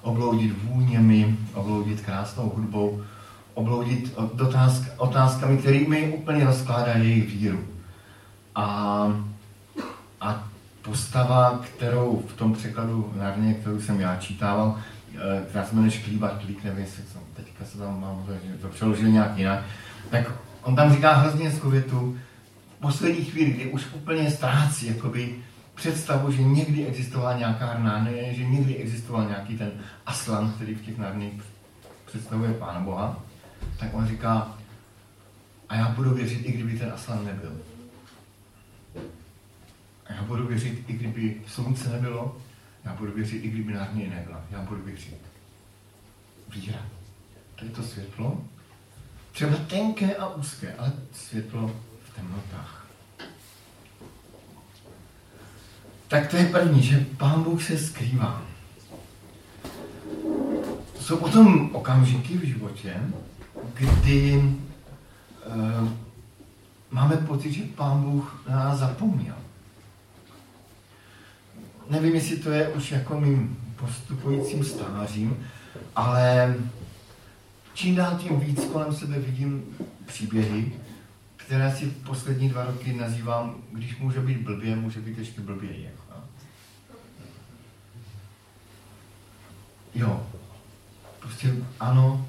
Obloudit 0.01 0.63
vůněmi, 0.63 1.37
obloudit 1.53 2.01
krásnou 2.01 2.51
hudbou, 2.55 3.03
obloudit 3.53 4.13
otázk, 4.17 4.83
otázkami, 4.97 5.57
kterými 5.57 6.13
úplně 6.17 6.45
rozkládá 6.45 6.93
jejich 6.93 7.29
víru. 7.29 7.59
A, 8.55 8.65
a 10.21 10.47
postava, 10.81 11.59
kterou 11.63 12.23
v 12.27 12.33
tom 12.33 12.53
překladu 12.53 13.13
Narnie, 13.15 13.53
kterou 13.53 13.81
jsem 13.81 13.99
já 13.99 14.15
čítával, 14.15 14.77
eh, 15.15 15.45
která 15.49 15.65
se 15.65 15.75
jmenuje 15.75 15.91
Šklíba 15.91 16.29
Klík, 16.29 16.63
nevím, 16.63 16.79
jestli 16.79 17.03
jsem 17.03 17.21
teďka 17.33 17.65
se 17.65 17.77
tam 17.77 18.01
mám, 18.01 18.25
že 18.43 18.57
to 18.61 18.67
přeložil 18.67 19.09
nějak 19.09 19.37
jinak, 19.37 19.63
tak 20.09 20.31
on 20.63 20.75
tam 20.75 20.93
říká 20.93 21.13
hrozně 21.13 21.51
větu, 21.63 22.17
v 22.77 22.79
poslední 22.79 23.25
chvíli, 23.25 23.51
kdy 23.51 23.65
už 23.65 23.85
úplně 23.93 24.31
ztrácí 24.31 24.87
jakoby 24.87 25.35
představu, 25.77 26.31
že 26.31 26.43
někdy 26.43 26.85
existovala 26.85 27.37
nějaká 27.37 27.79
Narnie, 27.79 28.33
že 28.33 28.45
někdy 28.45 28.75
existoval 28.75 29.27
nějaký 29.27 29.57
ten 29.57 29.71
Aslan, 30.05 30.53
který 30.53 30.75
v 30.75 30.85
těch 30.85 30.97
Narních 30.97 31.43
představuje 32.05 32.53
Pána 32.53 32.79
Boha, 32.79 33.23
tak 33.79 33.93
on 33.93 34.07
říká, 34.07 34.57
a 35.69 35.75
já 35.75 35.87
budu 35.87 36.13
věřit, 36.13 36.45
i 36.45 36.51
kdyby 36.51 36.79
ten 36.79 36.91
Aslan 36.93 37.25
nebyl. 37.25 37.57
A 40.05 40.13
já 40.13 40.23
budu 40.23 40.47
věřit, 40.47 40.83
i 40.87 40.93
kdyby 40.93 41.41
slunce 41.47 41.89
nebylo, 41.89 42.37
já 42.85 42.93
budu 42.93 43.11
věřit, 43.11 43.37
i 43.37 43.49
kdyby 43.49 43.73
Narnie 43.73 44.09
nebyla. 44.09 44.41
Já 44.51 44.61
budu 44.61 44.81
věřit. 44.81 45.21
Víra. 46.49 46.79
To 47.55 47.65
je 47.65 47.71
to 47.71 47.83
světlo. 47.83 48.45
Třeba 49.31 49.57
tenké 49.57 50.15
a 50.15 50.27
úzké, 50.27 50.73
ale 50.73 50.93
světlo 51.13 51.75
v 52.03 52.15
temnotách. 52.15 52.86
Tak 56.07 56.27
to 56.27 56.37
je 56.37 56.45
první, 56.45 56.83
že 56.83 57.05
Pán 57.17 57.43
Bůh 57.43 57.63
se 57.63 57.77
skrývá. 57.77 58.41
Jsou 60.99 61.17
potom 61.17 61.69
okamžiky 61.75 62.37
v 62.37 62.43
životě, 62.43 62.93
kdy 63.73 64.35
uh, 64.37 65.89
máme 66.91 67.17
pocit, 67.17 67.51
že 67.51 67.63
Pán 67.75 68.01
Bůh 68.01 68.43
nás 68.49 68.79
zapomněl. 68.79 69.35
Nevím, 71.89 72.15
jestli 72.15 72.37
to 72.37 72.49
je 72.49 72.67
už 72.67 72.91
jako 72.91 73.19
mým 73.19 73.57
postupujícím 73.75 74.63
stářím, 74.63 75.47
ale 75.95 76.55
čím 77.73 77.95
dál 77.95 78.15
tím 78.17 78.39
víc 78.39 78.63
kolem 78.63 78.93
sebe 78.93 79.19
vidím 79.19 79.63
příběhy, 80.05 80.71
které 81.47 81.75
si 81.75 81.85
poslední 81.85 82.49
dva 82.49 82.65
roky 82.65 82.93
nazývám, 82.93 83.55
když 83.71 83.97
může 83.97 84.19
být 84.19 84.37
blbě, 84.37 84.75
může 84.75 84.99
být 84.99 85.17
ještě 85.17 85.41
blběji. 85.41 85.83
Jako. 85.83 86.23
Jo, 89.95 90.27
prostě 91.19 91.55
ano, 91.79 92.27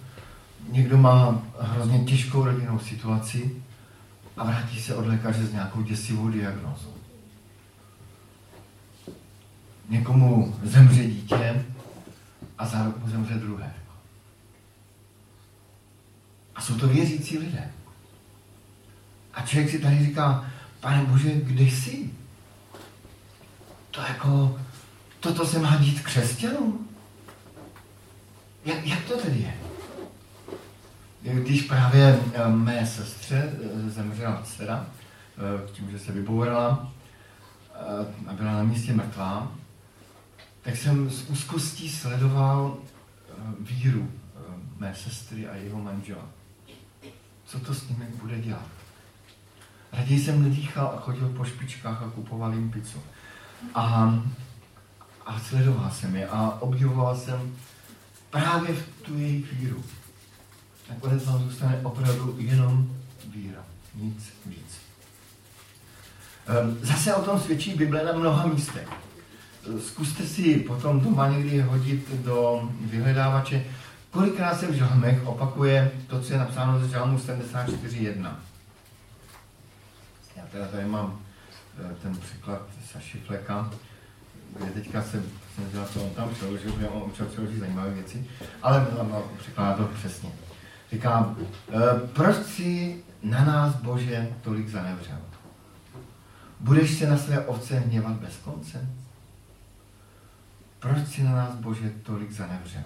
někdo 0.68 0.96
má 0.98 1.42
hrozně 1.60 2.04
těžkou 2.04 2.44
rodinnou 2.44 2.78
situaci 2.78 3.62
a 4.36 4.44
vrátí 4.44 4.80
se 4.80 4.94
od 4.94 5.06
lékaře 5.06 5.46
s 5.46 5.52
nějakou 5.52 5.82
děsivou 5.82 6.28
diagnózou. 6.28 6.94
Někomu 9.88 10.56
zemře 10.62 11.04
dítě 11.04 11.66
a 12.58 12.66
za 12.66 12.84
rok 12.84 12.98
mu 12.98 13.10
zemře 13.10 13.34
druhé. 13.34 13.74
A 16.54 16.60
jsou 16.60 16.78
to 16.78 16.88
věřící 16.88 17.38
lidé. 17.38 17.77
A 19.38 19.46
člověk 19.46 19.70
si 19.70 19.78
tady 19.78 20.04
říká, 20.06 20.50
pane 20.80 21.04
Bože, 21.04 21.30
kde 21.34 21.62
jsi? 21.64 22.10
To 23.90 24.00
jako, 24.00 24.58
toto 25.20 25.46
se 25.46 25.58
má 25.58 25.76
dít 25.76 26.00
křesťanům? 26.00 26.88
Jak, 28.64 28.86
jak 28.86 29.04
to 29.04 29.16
tedy 29.16 29.38
je? 29.38 29.54
Když 31.34 31.62
právě 31.62 32.20
eh, 32.34 32.48
mé 32.48 32.86
sestře 32.86 33.52
eh, 33.52 33.90
zemřela 33.90 34.42
dcera, 34.42 34.86
eh, 34.86 35.72
tím, 35.72 35.90
že 35.90 35.98
se 35.98 36.12
vybourala 36.12 36.92
a 38.26 38.32
byla 38.32 38.52
na 38.52 38.62
místě 38.62 38.92
mrtvá, 38.92 39.52
tak 40.62 40.76
jsem 40.76 41.10
s 41.10 41.30
úzkostí 41.30 41.90
sledoval 41.90 42.76
víru 43.60 44.10
mé 44.78 44.94
sestry 44.94 45.48
a 45.48 45.56
jeho 45.56 45.78
manžela. 45.82 46.24
Co 47.46 47.60
to 47.60 47.74
s 47.74 47.88
nimi 47.88 48.06
bude 48.22 48.40
dělat? 48.40 48.77
Raději 49.92 50.20
jsem 50.20 50.42
nedýchal 50.42 50.94
a 50.96 51.00
chodil 51.00 51.28
po 51.28 51.44
špičkách 51.44 52.02
a 52.02 52.10
kupoval 52.10 52.54
jim 52.54 52.70
pizzu. 52.70 52.98
A, 53.74 54.14
a 55.26 55.40
sledoval 55.40 55.90
jsem 55.90 56.16
je 56.16 56.28
a 56.28 56.56
obdivoval 56.60 57.16
jsem 57.16 57.56
právě 58.30 58.74
v 58.74 59.02
tu 59.02 59.18
jejich 59.18 59.52
víru. 59.52 59.84
Nakonec 60.90 61.24
vám 61.24 61.42
zůstane 61.42 61.80
opravdu 61.82 62.36
jenom 62.38 62.86
víra, 63.34 63.64
nic 63.94 64.32
víc. 64.46 64.78
Ehm, 66.46 66.78
zase 66.82 67.14
o 67.14 67.22
tom 67.22 67.40
svědčí 67.40 67.74
Bible 67.74 68.04
na 68.04 68.12
mnoha 68.12 68.46
místech. 68.46 68.88
Zkuste 69.86 70.26
si 70.26 70.56
potom 70.56 71.00
doma 71.00 71.28
někdy 71.28 71.60
hodit 71.60 72.10
do 72.24 72.68
vyhledávače, 72.80 73.64
kolikrát 74.10 74.60
se 74.60 74.66
v 74.66 74.74
žalmech 74.74 75.26
opakuje 75.26 75.90
to, 76.06 76.20
co 76.20 76.32
je 76.32 76.38
napsáno 76.38 76.80
ze 76.80 76.88
žalmu 76.88 77.18
74.1. 77.18 78.36
Já 80.38 80.44
teda 80.52 80.66
tady 80.66 80.84
mám 80.84 81.20
eh, 81.78 81.94
ten 82.02 82.16
překlad 82.16 82.62
Saši 82.92 83.18
Fleka, 83.18 83.70
kde 84.56 84.70
teďka 84.70 85.02
se, 85.02 85.22
jsem 85.54 85.70
dělal, 85.70 85.86
co 85.86 86.02
on 86.02 86.10
tam 86.10 86.28
přeložil, 86.34 86.72
protože 86.72 86.88
on 86.88 87.10
učil 87.10 87.26
přeložit 87.26 87.58
zajímavé 87.58 87.90
věci, 87.90 88.26
ale 88.62 88.86
překládá 89.38 89.76
to 89.76 89.84
přesně. 89.84 90.30
Říká, 90.92 91.36
e, 91.70 92.06
proč 92.06 92.36
si 92.36 93.02
na 93.22 93.44
nás, 93.44 93.76
Bože, 93.76 94.28
tolik 94.42 94.68
zanevřel? 94.68 95.18
Budeš 96.60 96.98
se 96.98 97.10
na 97.10 97.18
své 97.18 97.46
ovce 97.46 97.78
hněvat 97.78 98.12
bez 98.12 98.36
konce? 98.36 98.88
Proč 100.78 101.08
si 101.08 101.22
na 101.22 101.32
nás, 101.32 101.54
Bože, 101.54 101.92
tolik 102.02 102.32
zanevřel? 102.32 102.84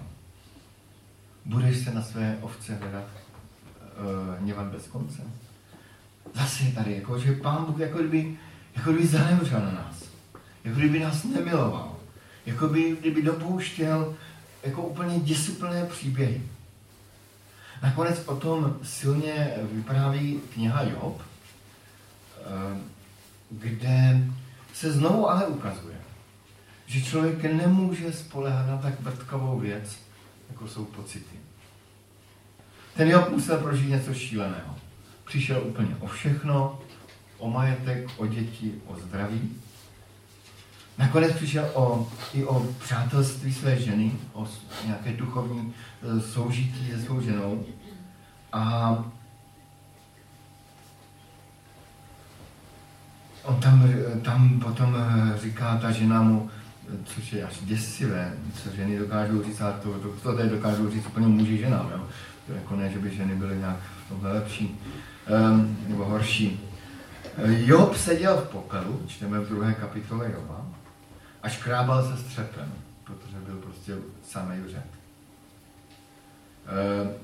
Budeš 1.45 1.85
se 1.85 1.95
na 1.95 2.03
své 2.03 2.39
ovce 2.41 2.75
hledat, 2.75 3.05
uh, 3.05 4.39
hněvat 4.41 4.67
bez 4.67 4.87
konce? 4.87 5.23
Zase 6.35 6.65
je 6.65 6.73
tady, 6.73 6.95
jako, 6.95 7.19
že 7.19 7.33
Pán 7.33 7.65
Bůh 7.65 7.79
jako 7.79 7.99
kdyby, 7.99 8.39
jako 8.77 8.93
kdyby 8.93 9.07
zanevřel 9.07 9.61
na 9.61 9.73
nás 9.73 10.13
jako 10.65 10.79
kdyby 10.79 10.99
nás 11.01 11.25
nemiloval, 11.25 11.97
jako 12.47 12.69
by, 12.69 12.97
kdyby 13.01 13.23
dopouštěl 13.23 14.17
jako 14.63 14.83
úplně 14.83 15.21
děsuplné 15.21 15.87
příběhy. 15.87 16.43
Nakonec 17.83 18.23
o 18.27 18.37
tom 18.37 18.79
silně 18.83 19.55
vypráví 19.73 20.41
kniha 20.55 20.83
Job, 20.83 21.23
eh, 22.41 22.79
kde 23.51 24.25
se 24.75 24.93
znovu 24.93 25.31
ale 25.31 25.47
ukazuje, 25.47 25.97
že 26.87 27.03
člověk 27.03 27.43
nemůže 27.43 28.13
spolehat 28.13 28.67
na 28.67 28.79
tak 28.79 29.01
vrtkavou 29.01 29.59
věc, 29.59 29.99
jako 30.51 30.69
jsou 30.69 30.85
pocity. 30.85 31.37
Ten 32.97 33.11
Job 33.11 33.29
musel 33.29 33.59
prožít 33.59 33.91
něco 33.91 34.15
šíleného. 34.15 34.77
Přišel 35.33 35.63
úplně 35.65 35.97
o 36.01 36.07
všechno, 36.07 36.79
o 37.39 37.51
majetek, 37.51 38.11
o 38.17 38.27
děti, 38.27 38.75
o 38.87 38.97
zdraví. 38.97 39.51
Nakonec 40.99 41.33
přišel 41.33 41.71
o, 41.75 42.09
i 42.35 42.45
o 42.45 42.67
přátelství 42.85 43.55
své 43.55 43.79
ženy, 43.81 44.13
o 44.33 44.47
nějaké 44.87 45.13
duchovní 45.13 45.75
e, 46.03 46.21
soužití 46.21 46.91
se 46.91 47.03
svou 47.03 47.21
ženou. 47.21 47.65
A 48.53 48.95
on 53.43 53.61
tam, 53.61 53.89
tam 54.23 54.61
potom 54.61 54.97
e, 54.97 55.39
říká 55.39 55.77
ta 55.77 55.91
žena 55.91 56.23
mu, 56.23 56.51
což 57.05 57.33
je 57.33 57.45
až 57.45 57.59
děsivé, 57.63 58.33
co 58.63 58.77
ženy 58.77 58.99
dokážou 58.99 59.43
říct, 59.43 59.61
a 59.61 59.73
to, 59.73 59.99
to, 59.99 60.09
to 60.09 60.37
tady 60.37 60.49
dokážou 60.49 60.91
říct 60.91 61.07
úplně 61.07 61.27
muži 61.27 61.59
ženám, 61.59 61.91
jo? 61.95 62.07
To 62.47 62.53
jako 62.53 62.77
ne, 62.77 62.91
že 62.91 62.99
by 62.99 63.17
ženy 63.17 63.35
byly 63.35 63.57
nějak 63.59 63.81
v 64.07 64.09
tomhle 64.09 64.33
lepší 64.33 64.79
nebo 65.89 66.05
horší. 66.05 66.61
Job 67.47 67.97
seděl 67.97 68.37
v 68.37 68.49
pokelu, 68.49 69.03
čteme 69.07 69.41
v 69.41 69.49
druhé 69.49 69.75
kapitole 69.75 70.33
Joba, 70.33 70.67
a 71.43 71.49
škrábal 71.49 72.09
se 72.09 72.23
střepem, 72.23 72.73
protože 73.05 73.37
byl 73.47 73.57
prostě 73.57 73.93
samý 74.23 74.61
vřet. 74.61 74.87
E, 76.67 77.15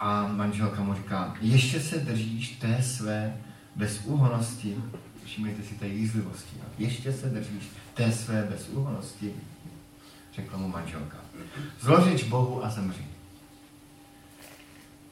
a 0.00 0.26
manželka 0.26 0.82
mu 0.82 0.94
říká, 0.94 1.34
ještě 1.40 1.80
se 1.80 1.98
držíš 1.98 2.48
té 2.50 2.82
své 2.82 3.36
bezúhonosti, 3.76 4.76
všimněte 5.24 5.62
si 5.62 5.74
té 5.74 5.88
jízlivosti, 5.88 6.56
ještě 6.78 7.12
se 7.12 7.26
držíš 7.26 7.68
té 7.94 8.12
své 8.12 8.42
bezúhonosti, 8.42 9.34
řekla 10.34 10.58
mu 10.58 10.68
manželka. 10.68 11.16
Zložič 11.80 12.24
Bohu 12.24 12.64
a 12.64 12.70
zemři. 12.70 13.06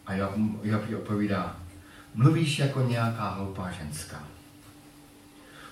A 0.09 0.15
Job, 0.15 0.33
Job 0.63 0.89
jí 0.89 0.95
odpovídá, 0.95 1.57
mluvíš 2.15 2.59
jako 2.59 2.81
nějaká 2.81 3.29
hloupá 3.29 3.71
ženská. 3.71 4.25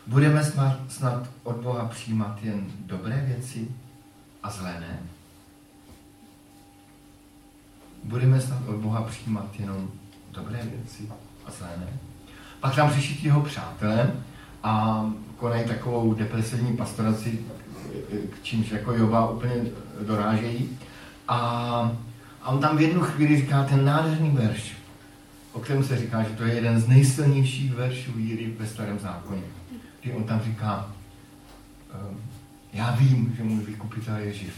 Budeme 0.06 0.44
snad, 0.88 1.28
od 1.42 1.56
Boha 1.56 1.84
přijímat 1.84 2.42
jen 2.42 2.66
dobré 2.78 3.24
věci 3.26 3.68
a 4.42 4.50
zlé 4.50 4.80
ne? 4.80 4.98
Budeme 8.04 8.40
snad 8.40 8.68
od 8.68 8.76
Boha 8.76 9.02
přijímat 9.02 9.46
jenom 9.58 9.90
dobré 10.30 10.62
věci 10.62 11.08
a 11.46 11.50
zlé 11.50 11.68
ne? 11.78 11.88
Pak 12.60 12.74
tam 12.74 12.90
přišli 12.90 13.16
jeho 13.22 13.40
přátelé 13.40 14.12
a 14.62 15.04
konají 15.36 15.68
takovou 15.68 16.14
depresivní 16.14 16.76
pastoraci, 16.76 17.44
k 18.30 18.42
čímž 18.42 18.70
jako 18.70 18.92
Jova 18.92 19.30
úplně 19.30 19.54
dorážejí. 20.06 20.78
A, 21.28 21.96
a 22.46 22.50
on 22.50 22.60
tam 22.60 22.76
v 22.76 22.80
jednu 22.80 23.00
chvíli 23.00 23.36
říká 23.36 23.64
ten 23.64 23.84
nádherný 23.84 24.30
verš, 24.30 24.76
o 25.52 25.60
kterém 25.60 25.84
se 25.84 25.98
říká, 25.98 26.22
že 26.22 26.28
to 26.28 26.44
je 26.44 26.54
jeden 26.54 26.80
z 26.80 26.88
nejsilnějších 26.88 27.74
veršů 27.74 28.12
víry 28.12 28.54
ve 28.58 28.66
starém 28.66 28.98
zákoně 28.98 29.42
kdy 30.06 30.14
on 30.14 30.24
tam 30.24 30.40
říká, 30.40 30.94
ehm, 31.94 32.16
já 32.72 32.90
vím, 32.90 33.34
že 33.36 33.42
můj 33.42 33.64
vykupitel 33.64 34.16
je 34.16 34.32
živ. 34.32 34.54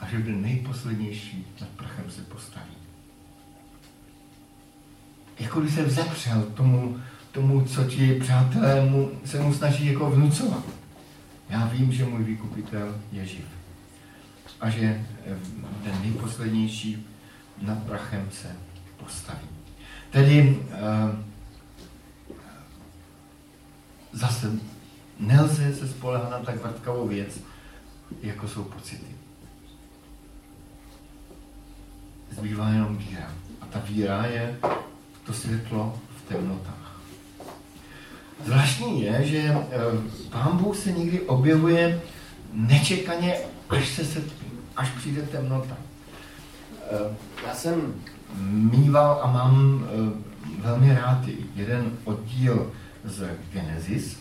A 0.00 0.08
že 0.08 0.18
byl 0.18 0.34
nejposlednější 0.36 1.46
nad 1.60 1.68
prachem 1.68 2.10
se 2.10 2.22
postaví. 2.22 2.74
Jako 5.38 5.60
by 5.60 5.70
se 5.70 5.84
vzepřel 5.84 6.42
tomu, 6.42 7.00
tomu, 7.32 7.64
co 7.64 7.84
ti 7.84 8.14
přátelé 8.14 8.90
mu, 8.90 9.10
se 9.24 9.40
mu 9.40 9.54
snaží 9.54 9.86
jako 9.86 10.10
vnucovat. 10.10 10.64
Já 11.48 11.66
vím, 11.66 11.92
že 11.92 12.04
můj 12.04 12.24
vykupitel 12.24 12.94
je 13.12 13.26
živ. 13.26 13.59
A 14.60 14.70
že 14.70 15.04
ten 15.84 16.02
nejposlednější 16.02 17.06
nad 17.62 17.82
prachem 17.82 18.28
se 18.30 18.56
postaví. 18.96 19.48
Tedy 20.10 20.58
uh, 20.70 21.20
zase 24.12 24.52
nelze 25.18 25.74
se 25.74 25.88
spolehat 25.88 26.30
na 26.30 26.38
tak 26.38 26.62
vrtkavou 26.62 27.08
věc, 27.08 27.40
jako 28.22 28.48
jsou 28.48 28.64
pocity. 28.64 29.06
Zbývá 32.30 32.68
jenom 32.68 32.96
víra. 32.96 33.32
A 33.60 33.66
ta 33.66 33.78
víra 33.78 34.26
je 34.26 34.58
to 35.26 35.32
světlo 35.32 35.98
v 36.16 36.28
temnotách. 36.28 37.00
Zvláštní 38.44 39.02
je, 39.02 39.26
že 39.26 39.38
eh, 39.38 39.66
Pán 40.30 40.56
Bůh 40.56 40.76
se 40.76 40.92
někdy 40.92 41.20
objevuje 41.20 42.00
nečekaně, 42.52 43.34
až, 43.68 43.88
se 43.88 44.04
setví, 44.04 44.49
až 44.80 44.90
přijde 44.90 45.22
temnota. 45.22 45.76
Eh, 46.90 47.16
já 47.46 47.54
jsem 47.54 47.94
mýval 48.50 49.20
a 49.22 49.32
mám 49.32 49.84
eh, 49.84 50.62
velmi 50.62 50.94
rád 50.94 51.24
jeden 51.54 51.92
oddíl 52.04 52.72
z 53.04 53.28
Genesis, 53.52 54.20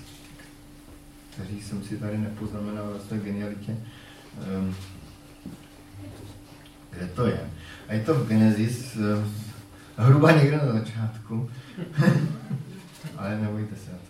který 1.30 1.62
jsem 1.62 1.84
si 1.84 1.98
tady 1.98 2.18
nepoznamenal 2.18 2.88
ve 2.94 3.00
své 3.00 3.18
genialitě. 3.18 3.78
Kde 6.90 7.08
to 7.08 7.26
je? 7.28 7.50
A 7.88 7.94
je 7.94 8.00
to 8.00 8.14
v 8.14 8.28
Genesis, 8.28 8.98
hruba 9.98 10.32
někde 10.32 10.58
na 10.58 10.74
začátku. 10.74 11.50
Ale 13.18 13.38
nebojte 13.38 13.76
se, 13.76 13.92
to 14.08 14.09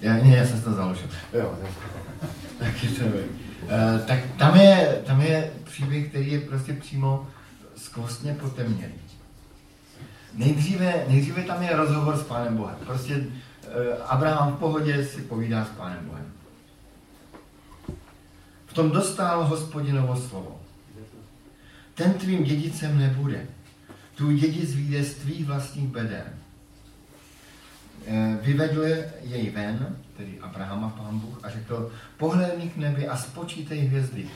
Já, 0.00 0.12
ne, 0.12 0.36
já 0.36 0.46
jsem 0.46 0.60
to 0.62 0.72
založil. 0.72 1.08
Jo, 1.32 1.58
tak, 2.58 2.84
je 2.84 2.90
to 2.90 3.04
uh, 3.04 3.10
tak 4.06 4.18
tam 4.38 4.56
je, 4.56 5.02
tam 5.06 5.20
je 5.20 5.50
příběh, 5.64 6.08
který 6.08 6.32
je 6.32 6.40
prostě 6.40 6.72
přímo 6.72 7.26
skvostně 7.76 8.34
potemněný. 8.34 8.94
Nejdříve, 10.34 11.04
nejdříve 11.08 11.42
tam 11.42 11.62
je 11.62 11.76
rozhovor 11.76 12.16
s 12.16 12.22
Pánem 12.22 12.56
Bohem. 12.56 12.76
Prostě 12.86 13.16
uh, 13.16 13.24
Abraham 14.06 14.52
v 14.52 14.58
pohodě 14.58 15.04
si 15.04 15.22
povídá 15.22 15.64
s 15.64 15.68
Pánem 15.68 16.06
Bohem. 16.06 16.32
V 18.66 18.72
tom 18.74 18.90
dostal 18.90 19.44
hospodinovo 19.44 20.16
slovo. 20.16 20.60
Ten 21.94 22.12
tvým 22.14 22.44
dědicem 22.44 22.98
nebude. 22.98 23.46
Tu 24.14 24.32
dědic 24.32 24.74
vyjde 24.74 25.04
z 25.04 25.14
tvých 25.14 25.46
vlastních 25.46 25.88
beder. 25.88 26.32
Eh, 28.06 28.38
vyvedl 28.42 28.84
jej 29.22 29.50
ven, 29.50 29.96
tedy 30.16 30.38
Abrahama 30.40 30.88
pán 30.88 31.18
Bůh, 31.18 31.40
a 31.42 31.50
řekl, 31.50 31.92
pohledni 32.16 32.70
k 32.70 32.76
nebi 32.76 33.08
a 33.08 33.16
spočítej 33.16 33.78
hvězdy. 33.78 34.28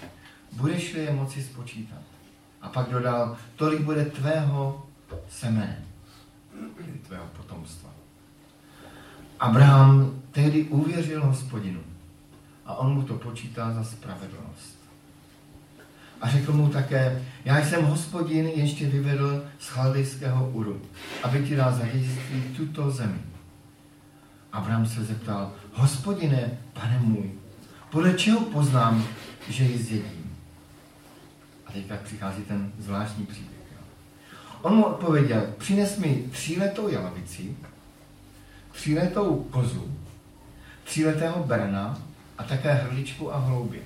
Budeš 0.52 0.94
je 0.94 1.12
moci 1.12 1.42
spočítat. 1.42 2.02
A 2.62 2.68
pak 2.68 2.90
dodal, 2.90 3.36
tolik 3.56 3.80
bude 3.80 4.04
tvého 4.04 4.86
semene, 5.28 5.84
tedy 6.76 6.92
tvého 7.06 7.26
potomstva. 7.36 7.90
Abraham 9.40 10.22
tehdy 10.30 10.64
uvěřil 10.64 11.26
hospodinu 11.26 11.80
a 12.66 12.74
on 12.74 12.94
mu 12.94 13.02
to 13.02 13.14
počítá 13.14 13.72
za 13.72 13.84
spravedlnost. 13.84 14.78
A 16.20 16.28
řekl 16.28 16.52
mu 16.52 16.68
také, 16.68 17.22
já 17.44 17.64
jsem 17.64 17.84
hospodin 17.84 18.46
ještě 18.46 18.86
vyvedl 18.86 19.44
z 19.58 19.68
chaldejského 19.68 20.50
Uru, 20.50 20.82
aby 21.22 21.44
ti 21.46 21.56
dal 21.56 21.72
za 21.72 21.84
tuto 22.56 22.90
zemi. 22.90 23.31
Abraham 24.52 24.86
se 24.86 25.04
zeptal, 25.04 25.52
hospodine, 25.72 26.58
pane 26.72 26.98
můj, 26.98 27.30
podle 27.90 28.14
čeho 28.14 28.40
poznám, 28.40 29.04
že 29.48 29.64
ji 29.64 29.78
zjedím? 29.78 30.36
A 31.66 31.72
teďka 31.72 31.96
přichází 32.04 32.42
ten 32.42 32.72
zvláštní 32.78 33.26
příběh. 33.26 33.62
On 34.62 34.74
mu 34.74 34.84
odpověděl, 34.84 35.46
přines 35.58 35.98
mi 35.98 36.24
tříletou 36.30 36.88
jalovici, 36.88 37.56
tříletou 38.72 39.46
kozu, 39.50 39.96
tříletého 40.84 41.44
berna 41.44 41.98
a 42.38 42.42
také 42.42 42.72
hrličku 42.72 43.34
a 43.34 43.38
hloubě. 43.38 43.80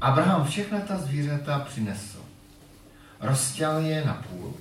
Abraham 0.00 0.44
všechna 0.44 0.80
ta 0.80 0.98
zvířata 0.98 1.58
přinesl. 1.58 2.18
Roztěl 3.20 3.78
je 3.78 4.04
na 4.04 4.14
půl 4.14 4.54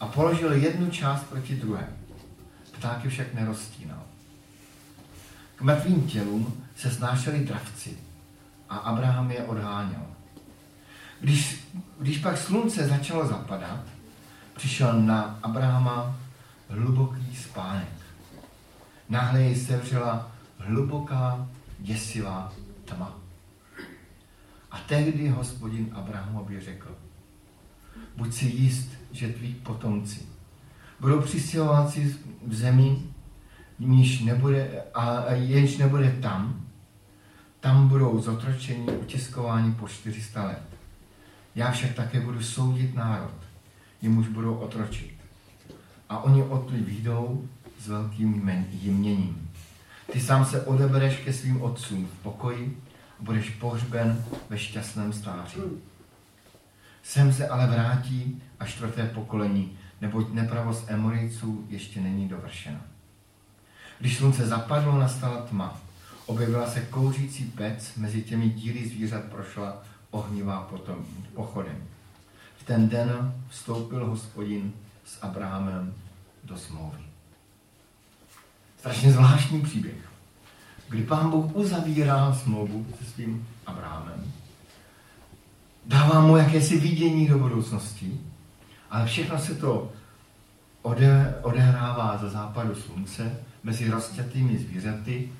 a 0.00 0.06
položil 0.06 0.52
jednu 0.52 0.90
část 0.90 1.22
proti 1.22 1.56
druhé. 1.56 1.99
Ptáky 2.80 3.08
však 3.08 3.34
nerozstínal. 3.34 4.02
K 5.56 5.62
mrtvým 5.62 6.06
tělům 6.06 6.64
se 6.76 6.90
snášeli 6.90 7.44
dravci 7.44 7.98
a 8.68 8.76
Abraham 8.76 9.30
je 9.30 9.44
odháněl. 9.44 10.06
Když, 11.20 11.68
když 11.98 12.18
pak 12.18 12.38
slunce 12.38 12.88
začalo 12.88 13.26
zapadat, 13.26 13.80
přišel 14.56 15.02
na 15.02 15.38
Abrahama 15.42 16.16
hluboký 16.68 17.36
spánek. 17.36 17.92
Náhle 19.08 19.42
jej 19.42 19.56
sevřela 19.56 20.30
hluboká 20.58 21.48
děsivá 21.78 22.52
tma. 22.84 23.16
A 24.70 24.78
tehdy 24.78 25.28
hospodin 25.28 25.92
Abrahamovi 25.94 26.60
řekl, 26.60 26.96
buď 28.16 28.34
si 28.34 28.46
jist, 28.46 28.88
že 29.12 29.28
tví 29.28 29.54
potomci 29.54 30.29
budou 31.00 31.20
přistěhováci 31.20 32.16
v 32.46 32.54
zemi, 32.54 33.02
níž 33.78 34.20
nebude, 34.20 34.82
a 34.94 35.32
jenž 35.32 35.76
nebude 35.76 36.10
tam, 36.22 36.66
tam 37.60 37.88
budou 37.88 38.20
zotročení, 38.20 38.86
utiskování 38.86 39.74
po 39.74 39.88
400 39.88 40.44
let. 40.44 40.62
Já 41.54 41.70
však 41.70 41.94
také 41.94 42.20
budu 42.20 42.42
soudit 42.42 42.94
národ, 42.94 43.34
jemuž 44.02 44.28
budou 44.28 44.54
otročit. 44.54 45.14
A 46.08 46.18
oni 46.18 46.42
odtud 46.42 46.74
výjdou 46.74 47.48
s 47.78 47.88
velkým 47.88 48.50
jměním. 48.72 49.50
Ty 50.12 50.20
sám 50.20 50.44
se 50.44 50.62
odebereš 50.62 51.16
ke 51.16 51.32
svým 51.32 51.62
otcům 51.62 52.06
v 52.06 52.22
pokoji 52.22 52.78
a 53.20 53.22
budeš 53.22 53.50
pohřben 53.50 54.24
ve 54.50 54.58
šťastném 54.58 55.12
stáří. 55.12 55.60
Sem 57.02 57.32
se 57.32 57.48
ale 57.48 57.66
vrátí 57.66 58.42
a 58.60 58.66
čtvrté 58.66 59.06
pokolení, 59.06 59.78
neboť 60.00 60.32
nepravost 60.32 60.84
Emorejců 60.88 61.66
ještě 61.68 62.00
není 62.00 62.28
dovršena. 62.28 62.80
Když 63.98 64.16
slunce 64.16 64.46
zapadlo, 64.46 64.98
nastala 64.98 65.36
tma. 65.36 65.80
Objevila 66.26 66.70
se 66.70 66.80
kouřící 66.80 67.44
pec, 67.44 67.96
mezi 67.96 68.22
těmi 68.22 68.48
díly 68.48 68.88
zvířat 68.88 69.24
prošla 69.24 69.82
ohnivá 70.10 70.62
potom, 70.62 71.06
pochodem. 71.34 71.76
V 72.58 72.64
ten 72.64 72.88
den 72.88 73.34
vstoupil 73.48 74.06
hospodin 74.06 74.72
s 75.04 75.22
Abrahamem 75.22 75.94
do 76.44 76.56
smlouvy. 76.56 76.98
Strašně 78.78 79.12
zvláštní 79.12 79.60
příběh, 79.60 80.10
kdy 80.88 81.02
pán 81.02 81.30
Bůh 81.30 81.56
uzavírá 81.56 82.34
smlouvu 82.34 82.86
se 82.98 83.04
svým 83.04 83.48
Abrahamem, 83.66 84.32
dává 85.86 86.20
mu 86.20 86.36
jakési 86.36 86.80
vidění 86.80 87.28
do 87.28 87.38
budoucnosti, 87.38 88.20
ale 88.90 89.06
všechno 89.06 89.38
se 89.38 89.54
to 89.54 89.92
ode, 90.82 91.34
odehrává 91.42 92.18
za 92.18 92.28
západu 92.28 92.74
slunce 92.74 93.36
mezi 93.62 93.90
rozťatými 93.90 94.58
zvířaty, 94.58 95.32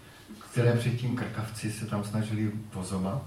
které 0.51 0.73
předtím 0.73 1.17
krkavci 1.17 1.73
se 1.73 1.87
tam 1.87 2.05
snažili 2.05 2.53
pozovat. 2.71 3.23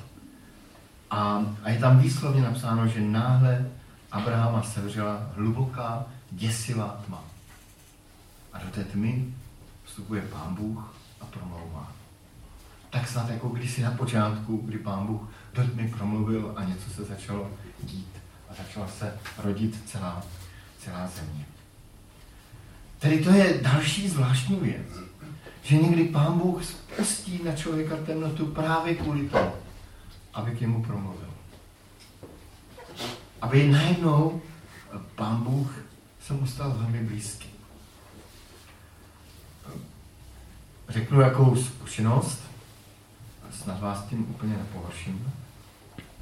A, 1.10 1.46
a 1.64 1.70
je 1.70 1.80
tam 1.80 2.00
výslovně 2.00 2.42
napsáno, 2.42 2.88
že 2.88 3.02
náhle 3.02 3.66
Abrahama 4.12 4.64
sevřela 4.64 5.30
hluboká, 5.36 6.06
děsivá 6.32 7.02
tma. 7.06 7.24
A 8.54 8.60
do 8.60 8.70
té 8.70 8.84
tmy 8.84 9.34
vstupuje 9.84 10.22
pán 10.22 10.56
Bůh 10.56 10.96
a 11.22 11.26
promlouvá. 11.26 11.92
Tak 12.90 13.08
snad 13.08 13.30
jako 13.30 13.50
kdysi 13.50 13.82
na 13.82 13.92
počátku, 13.92 14.58
kdy 14.58 14.78
pán 14.78 15.08
Bůh 15.08 15.22
do 15.54 15.64
tmy 15.64 15.88
promluvil 15.88 16.54
a 16.56 16.64
něco 16.64 16.90
se 16.90 17.04
začalo 17.04 17.52
dít 17.84 18.23
a 18.54 18.64
začala 18.64 18.88
se 18.88 19.18
rodit 19.38 19.84
celá, 19.86 20.24
celá 20.80 21.08
země. 21.08 21.46
Tedy 23.00 23.24
to 23.24 23.30
je 23.30 23.60
další 23.62 24.10
zvláštní 24.10 24.56
věc, 24.56 24.88
že 25.64 25.76
někdy 25.76 26.04
pán 26.04 26.40
Bůh 26.40 26.64
spustí 26.66 27.42
na 27.44 27.56
člověka 27.56 27.96
temnotu 28.06 28.46
právě 28.46 28.96
kvůli 28.96 29.30
tomu, 29.30 29.52
aby 30.34 30.52
k 30.52 30.62
němu 30.62 30.84
promluvil. 30.84 31.30
aby 33.42 33.68
najednou 33.68 34.42
pán 35.16 35.44
Bůh 35.44 35.76
se 36.22 36.34
mu 36.34 36.48
stal 36.48 36.72
velmi 36.72 37.04
blízký. 37.04 37.50
Řeknu 40.90 41.22
jakou 41.22 41.56
zkušenost, 41.56 42.42
snad 43.52 43.80
vás 43.80 44.06
tím 44.06 44.30
úplně 44.30 44.58
nepohorším, 44.58 45.34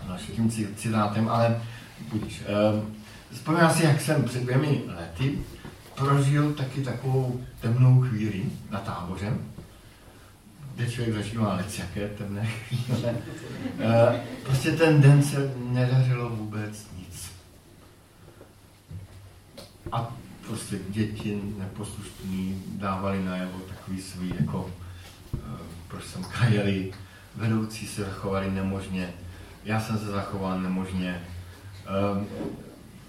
naším 0.08 0.52
citátem, 0.76 1.30
ale 1.30 1.62
budíš. 2.10 2.44
Ehm, 2.46 2.94
vzpomínám 3.32 3.74
si, 3.74 3.86
jak 3.86 4.02
jsem 4.02 4.24
před 4.24 4.44
dvěmi 4.44 4.82
lety 4.88 5.40
prožil 5.96 6.54
taky 6.54 6.82
takovou 6.82 7.42
temnou 7.62 8.02
chvíli 8.02 8.44
na 8.70 8.80
táboře, 8.80 9.38
kde 10.76 10.92
člověk 10.92 11.16
zažívá 11.16 11.60
jaké 11.78 12.08
temné 12.08 12.46
chvíle. 12.46 13.16
Ehm, 13.80 14.20
prostě 14.44 14.72
ten 14.72 15.02
den 15.02 15.24
se 15.24 15.54
nedařilo 15.58 16.30
vůbec 16.30 16.88
nic. 16.98 17.32
A 19.92 20.16
prostě 20.48 20.80
děti 20.90 21.42
neposlušní 21.58 22.64
dávali 22.68 23.24
najevo 23.24 23.60
takový 23.60 24.02
svý, 24.02 24.34
jako 24.40 24.72
ehm, 25.34 25.58
proč 25.88 26.06
jsem 26.06 26.24
kajeli, 26.24 26.94
vedoucí 27.36 27.88
se 27.88 28.02
zachovali 28.04 28.52
nemožně, 28.52 29.14
já 29.66 29.80
jsem 29.80 29.98
se 29.98 30.06
zachoval 30.06 30.62
nemožně. 30.62 31.22
Um, 32.16 32.28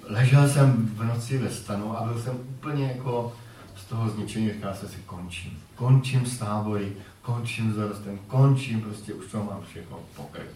ležel 0.08 0.48
jsem 0.48 0.90
v 0.96 1.04
noci 1.04 1.38
ve 1.38 1.50
stanu 1.50 1.98
a 1.98 2.04
byl 2.04 2.22
jsem 2.22 2.34
úplně 2.34 2.86
jako 2.86 3.32
z 3.76 3.84
toho 3.84 4.10
zničení, 4.10 4.52
říkal 4.52 4.74
jsem 4.74 4.88
si, 4.88 4.96
končím. 5.06 5.58
Končím 5.74 6.26
s 6.26 6.38
tábory, 6.38 6.92
končím 7.22 7.72
s 7.72 7.76
dorostem, 7.76 8.18
končím, 8.26 8.80
prostě 8.80 9.14
už 9.14 9.26
to 9.26 9.44
mám 9.44 9.62
všechno 9.70 9.98
pokryt. 10.16 10.50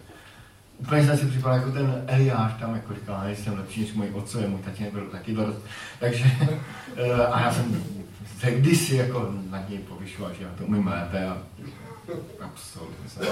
Úplně 0.78 1.04
jsem 1.04 1.18
si 1.18 1.26
připadal 1.26 1.58
jako 1.58 1.70
ten 1.70 2.04
Eliáš 2.06 2.52
tam, 2.60 2.74
jako 2.74 2.94
říkal, 2.94 3.24
nejsem 3.24 3.58
lepší 3.58 3.80
než 3.80 3.92
můj 3.92 4.10
otce, 4.14 4.48
můj 4.48 4.60
tatínek 4.60 4.92
byl 4.92 5.06
taky 5.06 5.34
dorost. 5.34 5.58
Takže, 6.00 6.24
eh, 6.96 7.26
a 7.26 7.40
já 7.40 7.52
jsem 7.52 7.84
se 8.40 8.50
kdysi 8.50 8.96
jako 8.96 9.34
nad 9.50 9.68
něj 9.68 9.78
povyšoval, 9.78 10.34
že 10.34 10.44
já 10.44 10.50
to 10.58 10.64
umím 10.64 10.86
lépe 10.86 11.28
a 11.28 11.38
absolutně 12.40 13.08
jsem 13.08 13.26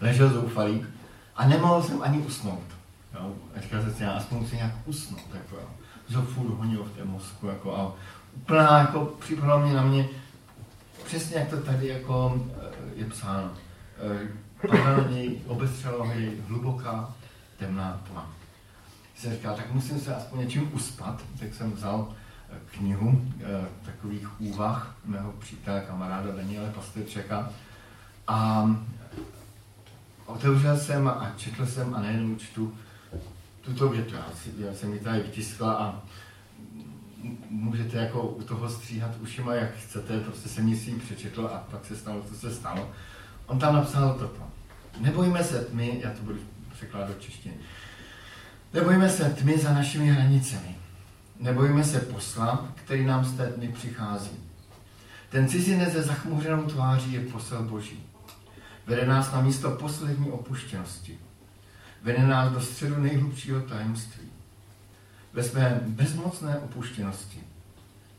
ležel 0.00 0.30
zoufalý. 0.30 0.86
A 1.36 1.48
nemohl 1.48 1.82
jsem 1.82 2.02
ani 2.02 2.18
usnout. 2.18 2.75
Jo? 3.14 3.34
A 3.56 3.60
říkal 3.60 3.82
jsem 3.82 3.94
si, 3.94 4.02
já 4.02 4.12
aspoň 4.12 4.46
si 4.46 4.56
nějak 4.56 4.72
usnout. 4.84 5.34
Jako, 5.34 5.56
jo. 5.56 5.68
To 6.12 6.22
furt 6.22 6.48
honilo 6.48 6.84
v 6.84 6.90
té 6.90 7.04
mozku. 7.04 7.46
Jako, 7.46 7.76
a 7.76 7.92
úplná, 8.36 8.78
jako, 8.78 9.04
připadalo 9.04 9.66
mě 9.66 9.74
na 9.74 9.82
mě, 9.82 10.08
přesně 11.04 11.36
jak 11.36 11.48
to 11.48 11.60
tady 11.60 11.88
jako 11.88 12.40
eh, 12.62 12.74
je 12.94 13.04
psáno. 13.04 13.50
Eh, 13.98 14.28
padla 14.68 14.96
na 14.96 15.08
něj, 15.08 15.40
obestřela 15.46 16.06
ho 16.06 16.12
jej 16.12 16.32
hluboká 16.48 17.14
temná 17.58 18.00
tma. 18.10 18.30
Jsem 19.16 19.32
říkal, 19.32 19.56
tak 19.56 19.72
musím 19.72 20.00
se 20.00 20.14
aspoň 20.14 20.40
něčím 20.40 20.70
uspat, 20.74 21.22
tak 21.40 21.54
jsem 21.54 21.72
vzal 21.72 22.08
eh, 22.50 22.56
knihu 22.70 23.22
takových 23.84 24.40
úvah 24.40 24.96
mého 25.04 25.32
přítele, 25.32 25.80
kamaráda 25.80 26.32
Daniele 26.36 26.70
Pasterčeka 26.70 27.50
a 28.28 28.70
otevřel 30.26 30.78
jsem 30.78 31.08
a 31.08 31.32
četl 31.36 31.66
jsem 31.66 31.94
a 31.94 32.00
nejenom 32.00 32.38
čtu 32.38 32.74
tuto 33.66 33.88
větu. 33.88 34.14
Já, 34.58 34.74
jsem 34.74 34.92
ji 34.92 35.00
tady 35.00 35.22
vtiskla 35.22 35.72
a 35.72 36.02
můžete 37.50 37.98
jako 37.98 38.22
u 38.22 38.42
toho 38.42 38.68
stříhat 38.68 39.10
ušima, 39.20 39.54
jak 39.54 39.76
chcete, 39.76 40.20
prostě 40.20 40.48
jsem 40.48 40.68
ji 40.68 40.76
si 40.76 40.90
přečetl 40.90 41.50
a 41.54 41.58
pak 41.70 41.84
se 41.84 41.96
stalo, 41.96 42.22
co 42.28 42.34
se 42.34 42.54
stalo. 42.54 42.90
On 43.46 43.58
tam 43.58 43.74
napsal 43.74 44.14
toto. 44.14 44.42
Nebojíme 45.00 45.44
se 45.44 45.64
tmy, 45.64 46.00
já 46.04 46.10
to 46.10 46.22
budu 46.22 46.38
překládat 46.72 47.16
do. 47.16 47.50
Nebojíme 48.74 49.08
se 49.08 49.24
tmy 49.30 49.58
za 49.58 49.74
našimi 49.74 50.08
hranicemi. 50.08 50.76
Nebojíme 51.40 51.84
se 51.84 52.00
posla, 52.00 52.68
který 52.74 53.04
nám 53.04 53.24
z 53.24 53.36
té 53.36 53.46
tmy 53.46 53.68
přichází. 53.68 54.36
Ten 55.28 55.48
cizinec 55.48 55.92
se 55.92 56.02
zachmuřenou 56.02 56.62
tváří 56.62 57.12
je 57.12 57.20
posel 57.20 57.62
Boží. 57.62 58.06
Vede 58.86 59.06
nás 59.06 59.32
na 59.32 59.40
místo 59.40 59.70
poslední 59.70 60.30
opuštěnosti. 60.30 61.18
Vede 62.06 62.26
nás 62.26 62.52
do 62.52 62.60
středu 62.60 63.00
nejhlubšího 63.00 63.60
tajemství. 63.60 64.28
Ve 65.32 65.42
své 65.42 65.80
bezmocné 65.86 66.58
opuštěnosti 66.58 67.40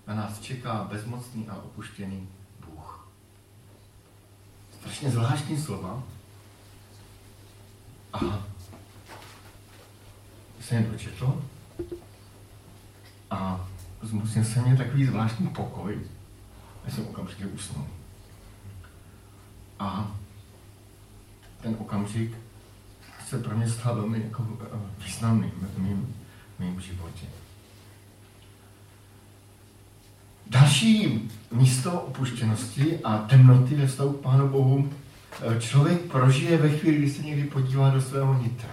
na 0.08 0.15
nás 0.15 0.39
čeká 0.39 0.84
bezmocný 0.91 1.47
a 1.47 1.56
opuštěný 1.56 2.30
Bůh. 2.65 3.10
Strašně 4.80 5.12
zvláštní 5.12 5.58
slova. 5.58 6.04
A 8.13 8.19
jsem 10.62 10.78
je 10.78 10.91
dočetl 10.91 11.45
a 13.32 13.67
zmusím 14.02 14.45
se 14.45 14.62
mě 14.62 14.78
takový 14.78 15.06
zvláštní 15.06 15.47
pokoj. 15.47 16.02
Já 16.86 16.91
jsem 16.91 17.08
okamžitě 17.08 17.45
usnul. 17.45 17.88
A 19.80 20.12
ten 21.62 21.76
okamžik 21.80 22.46
se 23.30 23.40
pro 23.40 23.58
mě 23.58 23.70
stal 23.70 23.96
velmi 23.96 24.22
jako 24.24 24.48
eh, 24.62 25.04
významný 25.06 25.52
v 25.76 25.78
mým, 25.78 26.16
v 26.58 26.60
mým 26.60 26.82
životě. 26.82 27.26
Další 30.48 31.30
místo 31.52 32.02
opuštěnosti 32.02 33.00
a 33.04 33.18
temnoty 33.18 33.76
ve 33.76 33.88
vztahu 33.88 34.13
k 34.13 34.22
Pánu 34.22 34.48
Bohu 34.48 34.90
eh, 35.42 35.62
člověk 35.62 36.02
prožije 36.02 36.58
ve 36.58 36.70
chvíli, 36.70 36.98
kdy 36.98 37.10
se 37.10 37.22
někdy 37.22 37.44
podívá 37.44 37.90
do 37.90 38.02
svého 38.02 38.34
nitra. 38.42 38.70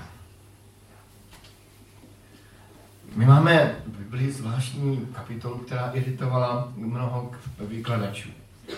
My 3.17 3.27
máme 3.27 3.77
v 3.87 3.99
Biblii 3.99 4.33
zvláštní 4.33 5.07
kapitolu, 5.13 5.59
která 5.59 5.91
iritovala 5.91 6.73
mnoho 6.77 7.31
vykladačů. 7.59 8.29
Eh, 8.69 8.75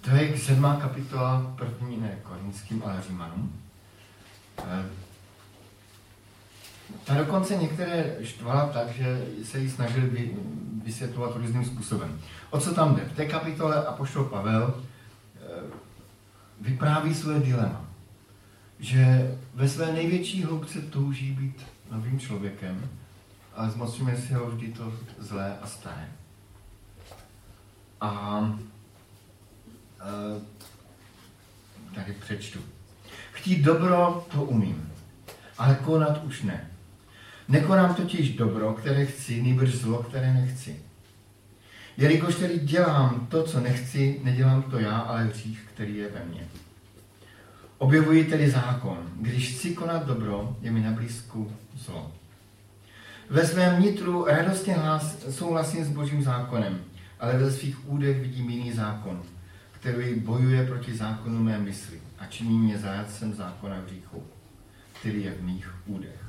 to 0.00 0.10
je 0.10 0.38
sedmá 0.38 0.76
kapitola, 0.76 1.54
první 1.56 1.96
ne 1.96 2.18
korinským, 2.22 2.82
ale 2.86 3.02
římanům. 3.08 3.67
Eh, 4.58 4.84
ta 7.04 7.14
dokonce 7.14 7.56
některé 7.56 8.16
štvala 8.22 8.66
tak, 8.66 8.88
že 8.88 9.26
se 9.44 9.58
jí 9.58 9.70
snažili 9.70 10.36
vysvětlovat 10.84 11.36
různým 11.36 11.64
způsobem. 11.64 12.20
O 12.50 12.60
co 12.60 12.74
tam 12.74 12.96
jde? 12.96 13.04
V 13.04 13.16
té 13.16 13.26
kapitole 13.26 13.86
Apoštol 13.86 14.24
Pavel 14.24 14.84
eh, 15.36 15.40
vypráví 16.60 17.14
své 17.14 17.40
dilema. 17.40 17.84
Že 18.78 19.34
ve 19.54 19.68
své 19.68 19.92
největší 19.92 20.44
hloubce 20.44 20.80
touží 20.80 21.32
být 21.32 21.66
novým 21.90 22.20
člověkem, 22.20 22.88
ale 23.54 23.70
zmocňuje 23.70 24.16
si 24.16 24.34
ho 24.34 24.50
vždy 24.50 24.72
to 24.72 24.92
zlé 25.18 25.58
a 25.62 25.66
staré. 25.66 26.08
A 28.00 28.38
uh, 29.98 30.42
tady 31.94 32.12
přečtu. 32.12 32.58
Chtít 33.38 33.62
dobro, 33.62 34.26
to 34.32 34.42
umím, 34.42 34.92
ale 35.58 35.74
konat 35.84 36.24
už 36.24 36.42
ne. 36.42 36.70
Nekonám 37.48 37.94
totiž 37.94 38.36
dobro, 38.36 38.72
které 38.72 39.06
chci, 39.06 39.42
nýbrž 39.42 39.74
zlo, 39.74 40.02
které 40.02 40.34
nechci. 40.34 40.80
Jelikož 41.96 42.34
tedy 42.34 42.58
dělám 42.58 43.26
to, 43.30 43.42
co 43.42 43.60
nechci, 43.60 44.20
nedělám 44.24 44.62
to 44.62 44.78
já, 44.78 44.98
ale 44.98 45.24
hřích, 45.24 45.60
který 45.74 45.96
je 45.96 46.08
ve 46.08 46.24
mně. 46.24 46.40
Objevuji 47.78 48.24
tedy 48.24 48.50
zákon. 48.50 48.98
Když 49.16 49.54
chci 49.54 49.74
konat 49.74 50.06
dobro, 50.06 50.56
je 50.60 50.70
mi 50.70 50.80
na 50.80 50.90
blízku 50.90 51.52
zlo. 51.76 52.12
Ve 53.30 53.46
svém 53.46 53.82
nitru 53.82 54.24
radostně 54.24 54.76
souhlasím 55.30 55.84
s 55.84 55.88
božím 55.88 56.22
zákonem, 56.22 56.80
ale 57.20 57.38
ve 57.38 57.50
svých 57.50 57.88
údech 57.88 58.20
vidím 58.20 58.50
jiný 58.50 58.72
zákon, 58.72 59.22
který 59.72 60.14
bojuje 60.14 60.66
proti 60.66 60.94
zákonu 60.94 61.42
mé 61.42 61.58
mysli 61.58 62.07
a 62.20 62.26
činí 62.26 62.58
mě 62.58 62.78
zajatcem 62.78 63.34
zákona 63.34 63.76
hříchu, 63.86 64.22
který 65.00 65.24
je 65.24 65.30
v 65.30 65.42
mých 65.42 65.74
údech. 65.86 66.28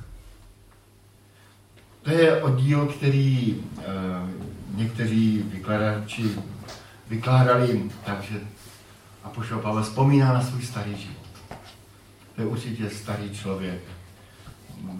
To 2.02 2.10
je 2.10 2.42
oddíl, 2.42 2.86
který 2.86 3.56
e, 3.56 3.84
někteří 4.74 5.42
vykladači 5.52 6.30
vykládali 7.08 7.90
tak, 8.04 8.22
že 8.22 8.40
Apoštol 9.24 9.58
Pavel 9.58 9.82
vzpomíná 9.82 10.32
na 10.32 10.42
svůj 10.42 10.62
starý 10.62 10.96
život. 10.96 11.26
To 12.34 12.42
je 12.42 12.46
určitě 12.46 12.90
starý 12.90 13.30
člověk. 13.30 13.80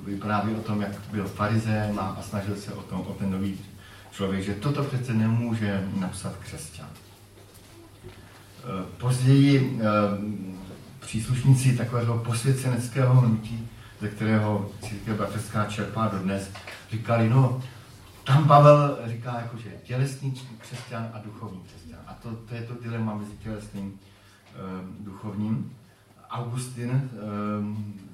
Vypráví 0.04 0.54
o 0.54 0.60
tom, 0.60 0.80
jak 0.80 0.92
byl 1.12 1.24
farizém 1.24 1.98
a 1.98 2.22
snažil 2.22 2.56
se 2.56 2.72
o, 2.72 2.82
tom, 2.82 3.00
o 3.00 3.12
ten 3.12 3.30
nový 3.30 3.58
člověk, 4.12 4.42
že 4.42 4.54
toto 4.54 4.84
přece 4.84 5.14
nemůže 5.14 5.88
napsat 6.00 6.36
křesťan. 6.36 6.88
Později 8.98 9.80
eh, 9.80 9.84
příslušníci 11.00 11.76
takového 11.76 12.18
posvěceneckého 12.18 13.14
hnutí, 13.14 13.68
ze 14.00 14.08
kterého 14.08 14.70
církev 14.88 15.16
bratrská 15.16 15.66
čerpá 15.66 16.08
dodnes, 16.08 16.50
říkali, 16.90 17.28
no, 17.28 17.62
tam 18.24 18.48
Pavel 18.48 18.98
říká, 19.06 19.40
jako, 19.40 19.58
že 19.58 19.70
tělesný 19.84 20.34
křesťan 20.58 21.10
a 21.12 21.18
duchovní 21.24 21.60
křesťan. 21.60 21.98
A 22.06 22.14
to, 22.14 22.30
to 22.30 22.54
je 22.54 22.62
to 22.62 22.74
dilema 22.82 23.14
mezi 23.14 23.32
tělesným 23.32 23.92
e, 23.92 24.58
duchovním. 25.04 25.76
Augustin 26.30 26.90
e, 26.90 27.00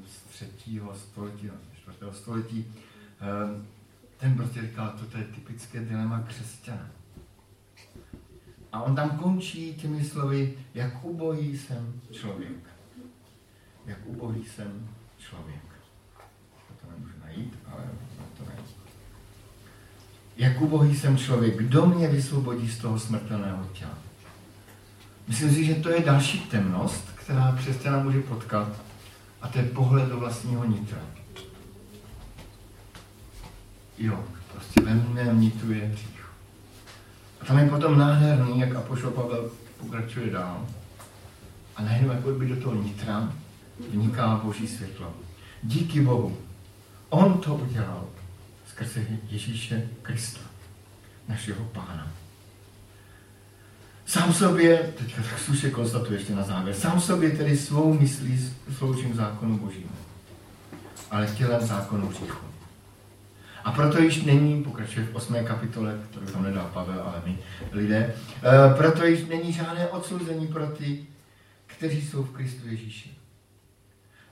z 0.09 0.31
třetího 0.31 0.95
století, 0.95 1.47
no, 1.47 1.53
čtvrtého 1.77 2.13
století 2.13 2.67
Ehm, 3.21 3.67
ten 4.17 4.37
prostě 4.37 4.63
říkal, 4.63 4.95
toto 5.01 5.19
je 5.19 5.25
typické 5.25 5.81
dilema 5.81 6.21
křesťana. 6.21 6.91
A 8.73 8.83
on 8.83 8.97
tam 8.97 9.11
končí 9.11 9.75
těmi 9.75 10.05
slovy, 10.05 10.55
jak 10.75 11.05
ubohý 11.05 11.59
jsem 11.59 12.01
člověk. 12.13 12.76
Jak 13.87 13.99
ubohý 14.05 14.45
jsem 14.45 14.89
člověk. 15.19 15.63
To 16.81 16.91
nemůžu 16.91 17.15
najít, 17.25 17.59
ale 17.73 17.83
to 18.39 18.45
najít. 18.45 18.77
Jak 20.37 20.61
ubohý 20.61 20.97
jsem 20.97 21.19
člověk, 21.19 21.57
kdo 21.57 21.87
mě 21.87 22.09
vysvobodí 22.09 22.69
z 22.69 22.79
toho 22.79 22.99
smrtelného 22.99 23.65
těla? 23.73 23.99
Myslím 25.29 25.55
si, 25.55 25.65
že 25.65 25.75
to 25.75 25.89
je 25.89 26.01
další 26.01 26.41
temnost, 26.41 27.05
která 27.15 27.57
křesťana 27.59 28.03
může 28.03 28.21
potkat, 28.21 28.69
a 29.43 29.49
to 29.49 29.59
je 29.59 29.65
pohled 29.65 30.09
do 30.09 30.21
vlastního 30.21 30.65
nitra. 30.65 30.99
Jo, 33.99 34.25
prostě 34.53 34.81
ve 34.81 34.95
mně 34.95 35.25
nitruje 35.33 35.87
hřích. 35.87 36.27
A 37.41 37.45
tam 37.45 37.59
je 37.59 37.69
potom 37.69 37.99
nádherný, 37.99 38.61
jak 38.61 38.75
Apoštol 38.75 39.11
Pavel 39.11 39.51
pokračuje 39.81 40.31
dál. 40.31 40.67
A 41.77 41.83
najednou 41.83 42.13
jako 42.13 42.31
by 42.31 42.49
do 42.49 42.63
toho 42.63 42.75
nitra 42.75 43.33
vniká 43.91 44.41
Boží 44.45 44.69
světlo. 44.69 45.15
Díky 45.63 46.01
Bohu. 46.01 46.37
On 47.09 47.41
to 47.41 47.55
udělal 47.55 48.05
skrze 48.69 49.01
Ježíše 49.29 49.89
Krista, 50.03 50.41
našeho 51.29 51.65
Pána. 51.65 52.13
Sám 54.07 54.33
sobě, 54.35 54.93
teďka 54.99 55.23
tak 55.23 55.39
slušně 55.39 55.71
konstatuje 55.71 56.19
ještě 56.19 56.35
na 56.35 56.43
závěr, 56.43 56.77
sám 56.77 57.01
sobě 57.01 57.31
tedy 57.31 57.57
svou 57.57 57.95
myslí 57.95 58.53
sloužím 58.79 59.15
zákonu 59.15 59.59
božímu, 59.59 59.91
ale 61.11 61.27
tělem 61.27 61.67
zákonu 61.67 62.09
hříchu. 62.09 62.47
A 63.65 63.73
proto 63.73 64.03
již 64.03 64.23
není, 64.23 64.63
pokračuje 64.63 65.07
v 65.07 65.17
8. 65.17 65.45
kapitole, 65.45 65.99
kterou 66.11 66.27
tam 66.27 66.43
nedá 66.43 66.65
Pavel, 66.65 67.01
ale 67.01 67.23
my 67.27 67.39
lidé, 67.73 68.15
e, 68.43 68.75
proto 68.75 69.05
již 69.05 69.25
není 69.25 69.53
žádné 69.53 69.89
odsouzení 69.89 70.47
pro 70.47 70.67
ty, 70.67 71.07
kteří 71.67 72.03
jsou 72.03 72.23
v 72.23 72.31
Kristu 72.31 72.69
Ježíši. 72.69 73.11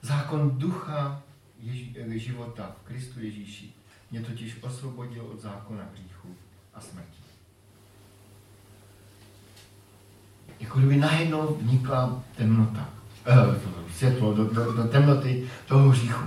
Zákon 0.05 0.59
ducha 0.59 1.23
Ježí, 1.59 1.97
eh, 1.99 2.19
života 2.19 2.77
v 2.81 2.87
Kristu 2.87 3.21
Ježíši 3.21 3.73
mě 4.11 4.21
totiž 4.21 4.57
osvobodil 4.62 5.27
od 5.27 5.40
zákona 5.40 5.85
hříchu 5.93 6.37
a 6.75 6.81
smrti. 6.81 7.25
jako 10.61 10.79
kdyby 10.79 10.97
najednou 10.97 11.55
vnikla 11.61 12.23
temnota, 12.37 12.88
eh, 13.27 13.61
světlo 13.93 14.35
do, 14.35 14.45
do, 14.45 14.73
do 14.73 14.85
temnoty 14.85 15.49
toho 15.67 15.88
hříchu. 15.88 16.25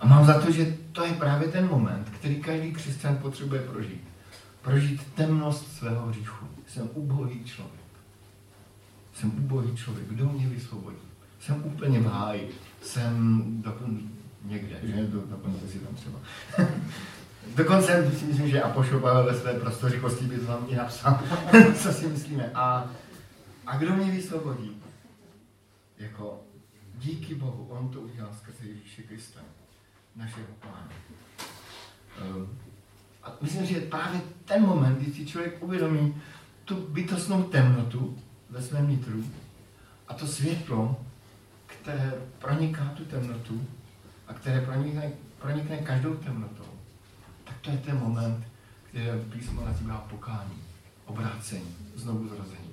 A 0.00 0.06
mám 0.06 0.26
za 0.26 0.40
to, 0.40 0.52
že 0.52 0.76
to 0.92 1.04
je 1.04 1.12
právě 1.12 1.48
ten 1.48 1.68
moment, 1.68 2.10
který 2.10 2.42
každý 2.42 2.72
křesťan 2.72 3.16
potřebuje 3.16 3.62
prožít. 3.62 4.04
Prožít 4.62 5.02
temnost 5.14 5.76
svého 5.76 6.06
hříchu. 6.06 6.46
Jsem 6.68 6.88
ubohý 6.94 7.44
člověk. 7.44 7.80
Jsem 9.14 9.30
ubohý 9.44 9.76
člověk. 9.76 10.08
Kdo 10.08 10.28
mě 10.28 10.48
vysvobodí? 10.48 11.09
Jsem 11.40 11.64
úplně 11.64 12.00
v 12.00 12.06
háji. 12.06 12.50
Jsem 12.82 13.44
dokon, 13.62 13.98
někde, 14.44 14.76
že? 14.82 15.06
Do, 15.06 15.20
dokonce 15.20 15.68
si 15.68 15.78
tam 15.78 15.94
třeba. 15.94 16.18
Dokonce 17.56 18.10
si 18.18 18.24
myslím, 18.24 18.48
že 18.48 18.62
Apoštol 18.62 19.00
Pavel 19.00 19.24
ve 19.24 19.40
své 19.40 19.54
prostořikosti 19.54 20.24
by 20.24 20.38
to 20.38 20.46
tam 20.46 20.66
i 20.68 20.76
napsal, 20.76 21.20
co 21.82 21.92
si 21.92 22.08
myslíme. 22.08 22.50
A 22.54 22.90
a 23.70 23.76
kdo 23.76 23.96
mě 23.96 24.10
vysvobodí? 24.10 24.76
Jako 25.98 26.40
díky 26.98 27.34
Bohu, 27.34 27.66
On 27.68 27.88
to 27.88 28.00
udělal 28.00 28.30
skrze 28.34 28.66
Ježíše 28.66 29.02
Krista, 29.02 29.40
našeho 30.16 30.46
Pána. 30.60 30.88
Um, 32.36 32.58
a 33.22 33.32
myslím, 33.40 33.66
že 33.66 33.80
právě 33.80 34.20
ten 34.44 34.62
moment, 34.62 34.98
kdy 34.98 35.12
si 35.12 35.26
člověk 35.26 35.62
uvědomí 35.62 36.22
tu 36.64 36.74
bytostnou 36.76 37.42
temnotu 37.42 38.18
ve 38.50 38.62
svém 38.62 38.90
nitru 38.90 39.24
a 40.08 40.14
to 40.14 40.26
světlo, 40.26 41.04
které 41.82 42.14
proniká 42.38 42.84
tu 42.84 43.04
temnotu 43.04 43.66
a 44.28 44.34
které 44.34 44.60
pronikne, 44.60 45.10
pronikne 45.38 45.76
každou 45.76 46.14
temnotou, 46.14 46.70
tak 47.44 47.56
to 47.60 47.70
je 47.70 47.78
ten 47.78 47.98
moment, 47.98 48.44
kdy 48.92 49.10
písmo 49.32 49.64
nazývá 49.64 50.06
pokání, 50.10 50.62
obrácení, 51.06 51.76
znovu 51.94 52.28
zrození. 52.28 52.70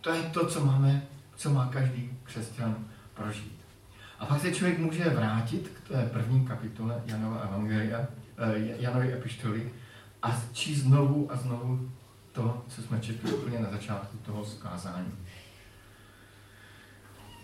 To 0.00 0.10
je 0.10 0.22
to, 0.22 0.46
co 0.46 0.64
máme, 0.64 1.02
co 1.36 1.50
má 1.50 1.66
každý 1.66 2.10
křesťan 2.24 2.76
prožít. 3.14 3.58
A 4.18 4.26
pak 4.26 4.40
se 4.40 4.54
člověk 4.54 4.78
může 4.78 5.10
vrátit 5.10 5.68
k 5.68 5.88
té 5.88 6.06
první 6.12 6.46
kapitole 6.46 7.02
Janova 7.06 7.40
Evangelia, 7.40 8.00
eh, 8.38 8.58
Janovy 8.58 9.12
epištoly 9.12 9.70
a 10.22 10.40
číst 10.52 10.78
znovu 10.78 11.32
a 11.32 11.36
znovu 11.36 11.90
to, 12.32 12.64
co 12.68 12.82
jsme 12.82 13.00
četli 13.00 13.32
úplně 13.32 13.58
na 13.58 13.70
začátku 13.70 14.16
toho 14.16 14.44
zkázání. 14.44 15.12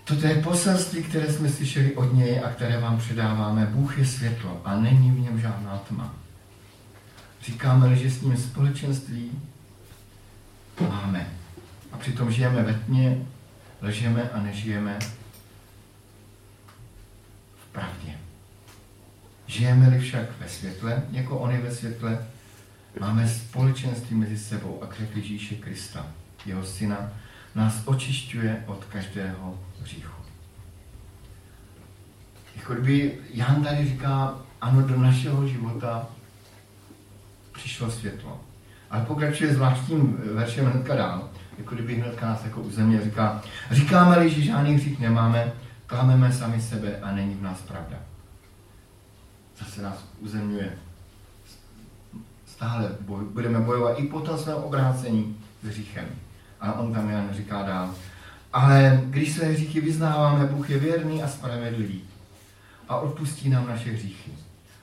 Toto 0.04 0.26
je 0.26 0.42
poselství, 0.42 1.02
které 1.02 1.32
jsme 1.32 1.48
slyšeli 1.48 1.94
od 1.94 2.14
něj 2.14 2.40
a 2.44 2.50
které 2.50 2.80
vám 2.80 2.98
předáváme. 2.98 3.66
Bůh 3.66 3.98
je 3.98 4.06
světlo 4.06 4.60
a 4.64 4.76
není 4.76 5.10
v 5.10 5.20
něm 5.20 5.40
žádná 5.40 5.78
tma. 5.78 6.14
Říkáme, 7.44 7.96
že 7.96 8.10
s 8.10 8.22
ním 8.22 8.36
společenství 8.36 9.30
máme 10.80 11.26
a 11.92 11.96
přitom 11.98 12.32
žijeme 12.32 12.62
ve 12.62 12.74
tmě, 12.74 13.26
ležeme 13.80 14.30
a 14.30 14.40
nežijeme 14.40 14.98
v 17.62 17.72
pravdě. 17.72 18.18
Žijeme-li 19.46 20.00
však 20.00 20.40
ve 20.40 20.48
světle, 20.48 21.02
jako 21.10 21.38
on 21.38 21.50
je 21.50 21.60
ve 21.60 21.74
světle, 21.74 22.26
máme 23.00 23.28
společenství 23.28 24.16
mezi 24.16 24.38
sebou 24.38 24.82
a 24.82 24.86
krev 24.86 25.16
Ježíše 25.16 25.54
Krista, 25.54 26.06
jeho 26.46 26.64
syna, 26.64 27.12
nás 27.54 27.82
očišťuje 27.84 28.64
od 28.66 28.84
každého 28.84 29.58
hříchu. 29.82 30.22
Jako 32.56 32.74
kdyby 32.74 33.18
Jan 33.30 33.64
tady 33.64 33.88
říká, 33.88 34.34
ano, 34.60 34.82
do 34.82 35.00
našeho 35.00 35.48
života 35.48 36.06
přišlo 37.52 37.90
světlo. 37.90 38.40
Ale 38.90 39.04
pokračuje 39.04 39.54
zvláštním 39.54 40.16
veršem 40.34 40.66
hnedka 40.66 40.94
dál 40.94 41.28
jako 41.58 41.74
kdyby 41.74 41.94
hnedka 41.94 42.26
nás 42.26 42.44
jako 42.44 42.64
země 42.70 43.00
říká, 43.04 43.42
říkáme-li, 43.70 44.30
že 44.30 44.42
žádný 44.42 44.74
hřích 44.74 45.00
nemáme, 45.00 45.52
klameme 45.86 46.32
sami 46.32 46.62
sebe 46.62 47.00
a 47.00 47.12
není 47.12 47.34
v 47.34 47.42
nás 47.42 47.60
pravda. 47.62 47.96
Zase 49.58 49.82
nás 49.82 50.04
uzemňuje. 50.20 50.72
Stále 52.46 52.96
boj, 53.00 53.24
budeme 53.24 53.60
bojovat 53.60 53.98
i 53.98 54.02
po 54.02 54.20
tom 54.20 54.38
svém 54.38 54.56
obrácení 54.56 55.36
s 55.62 55.66
hříchem. 55.66 56.06
A 56.64 56.72
on 56.72 56.92
tam 56.92 57.10
jen 57.10 57.28
říká 57.32 57.62
dál. 57.62 57.94
Ale 58.52 59.02
když 59.04 59.32
své 59.32 59.46
hříchy 59.46 59.80
vyznáváme, 59.80 60.46
Bůh 60.46 60.70
je 60.70 60.78
věrný 60.78 61.22
a 61.22 61.28
spravedlivý 61.28 62.02
a 62.88 62.96
odpustí 62.96 63.48
nám 63.48 63.66
naše 63.66 63.90
hříchy 63.90 64.30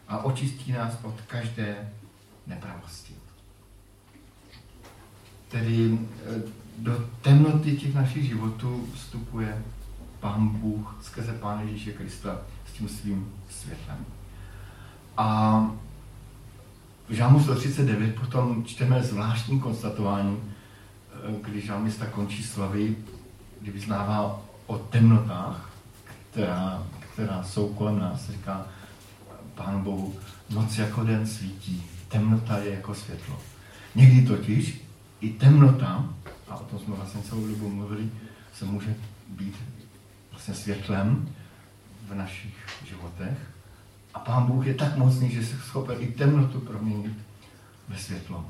a 0.08 0.24
očistí 0.24 0.72
nás 0.72 0.94
od 1.04 1.22
každé 1.22 1.90
nepravosti. 2.48 3.14
Tedy 5.48 6.00
eh, 6.26 6.42
do 6.78 7.10
temnoty 7.22 7.76
těch 7.78 7.96
našich 7.96 8.24
životů 8.24 8.88
vstupuje 8.94 9.64
Pán 10.20 10.48
Bůh 10.48 10.98
skrze 11.02 11.34
Pána 11.34 11.62
Ježíše 11.62 11.92
Krista 11.92 12.42
s 12.70 12.78
tím 12.78 12.90
svým 12.90 13.34
světlem. 13.50 14.06
A 15.18 15.72
v 17.10 17.14
Žámu 17.14 17.44
139 17.44 18.16
potom 18.16 18.66
čteme 18.66 19.04
zvláštní 19.04 19.60
konstatování, 19.60 20.38
když 21.42 21.66
žalmista 21.66 22.06
končí 22.06 22.44
slavy, 22.44 22.96
kdy 23.62 23.72
vyznává 23.72 24.42
o 24.68 24.78
temnotách, 24.78 25.70
která, 26.32 26.84
která 27.14 27.44
jsou 27.44 27.74
kolem 27.74 28.00
nás. 28.00 28.30
Říká 28.30 28.66
Pán 29.56 29.84
Bohu, 29.84 30.16
noc 30.50 30.78
jako 30.78 31.04
den 31.04 31.28
svítí, 31.28 31.84
temnota 32.08 32.58
je 32.58 32.74
jako 32.74 32.96
světlo. 32.96 33.40
Někdy 33.96 34.28
totiž 34.28 34.82
i 35.22 35.30
temnota 35.30 36.10
a 36.50 36.56
o 36.56 36.64
tom 36.64 36.80
jsme 36.80 36.96
vlastně 36.96 37.22
celou 37.22 37.48
dobu 37.48 37.70
mluvili, 37.70 38.10
se 38.54 38.66
může 38.66 38.96
být 39.28 39.56
vlastně 40.32 40.54
světlem 40.54 41.30
v 42.10 42.16
našich 42.16 42.56
životech. 42.86 43.38
A 44.14 44.20
Pán 44.20 44.46
Bůh 44.46 44.68
je 44.68 44.74
tak 44.74 44.98
mocný, 44.98 45.32
že 45.32 45.46
se 45.46 45.58
schopen 45.58 45.98
i 46.00 46.08
temnotu 46.08 46.60
proměnit 46.60 47.18
ve 47.88 47.98
světlo 47.98 48.46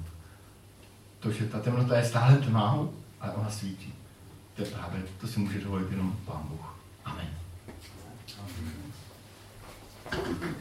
to, 1.22 1.32
že 1.32 1.46
ta 1.46 1.60
temnota 1.60 1.98
je 1.98 2.06
stále 2.06 2.38
tmá, 2.38 2.88
ale 3.20 3.32
ona 3.34 3.50
svítí. 3.50 3.94
To 4.56 4.62
je 4.62 4.68
právě, 4.70 5.02
to 5.22 5.28
si 5.28 5.40
může 5.40 5.60
dovolit 5.60 5.92
jenom 5.92 6.18
Pán 6.26 6.44
Bůh. 6.50 6.76
Amen. 7.06 7.30
Amen. 10.12 10.56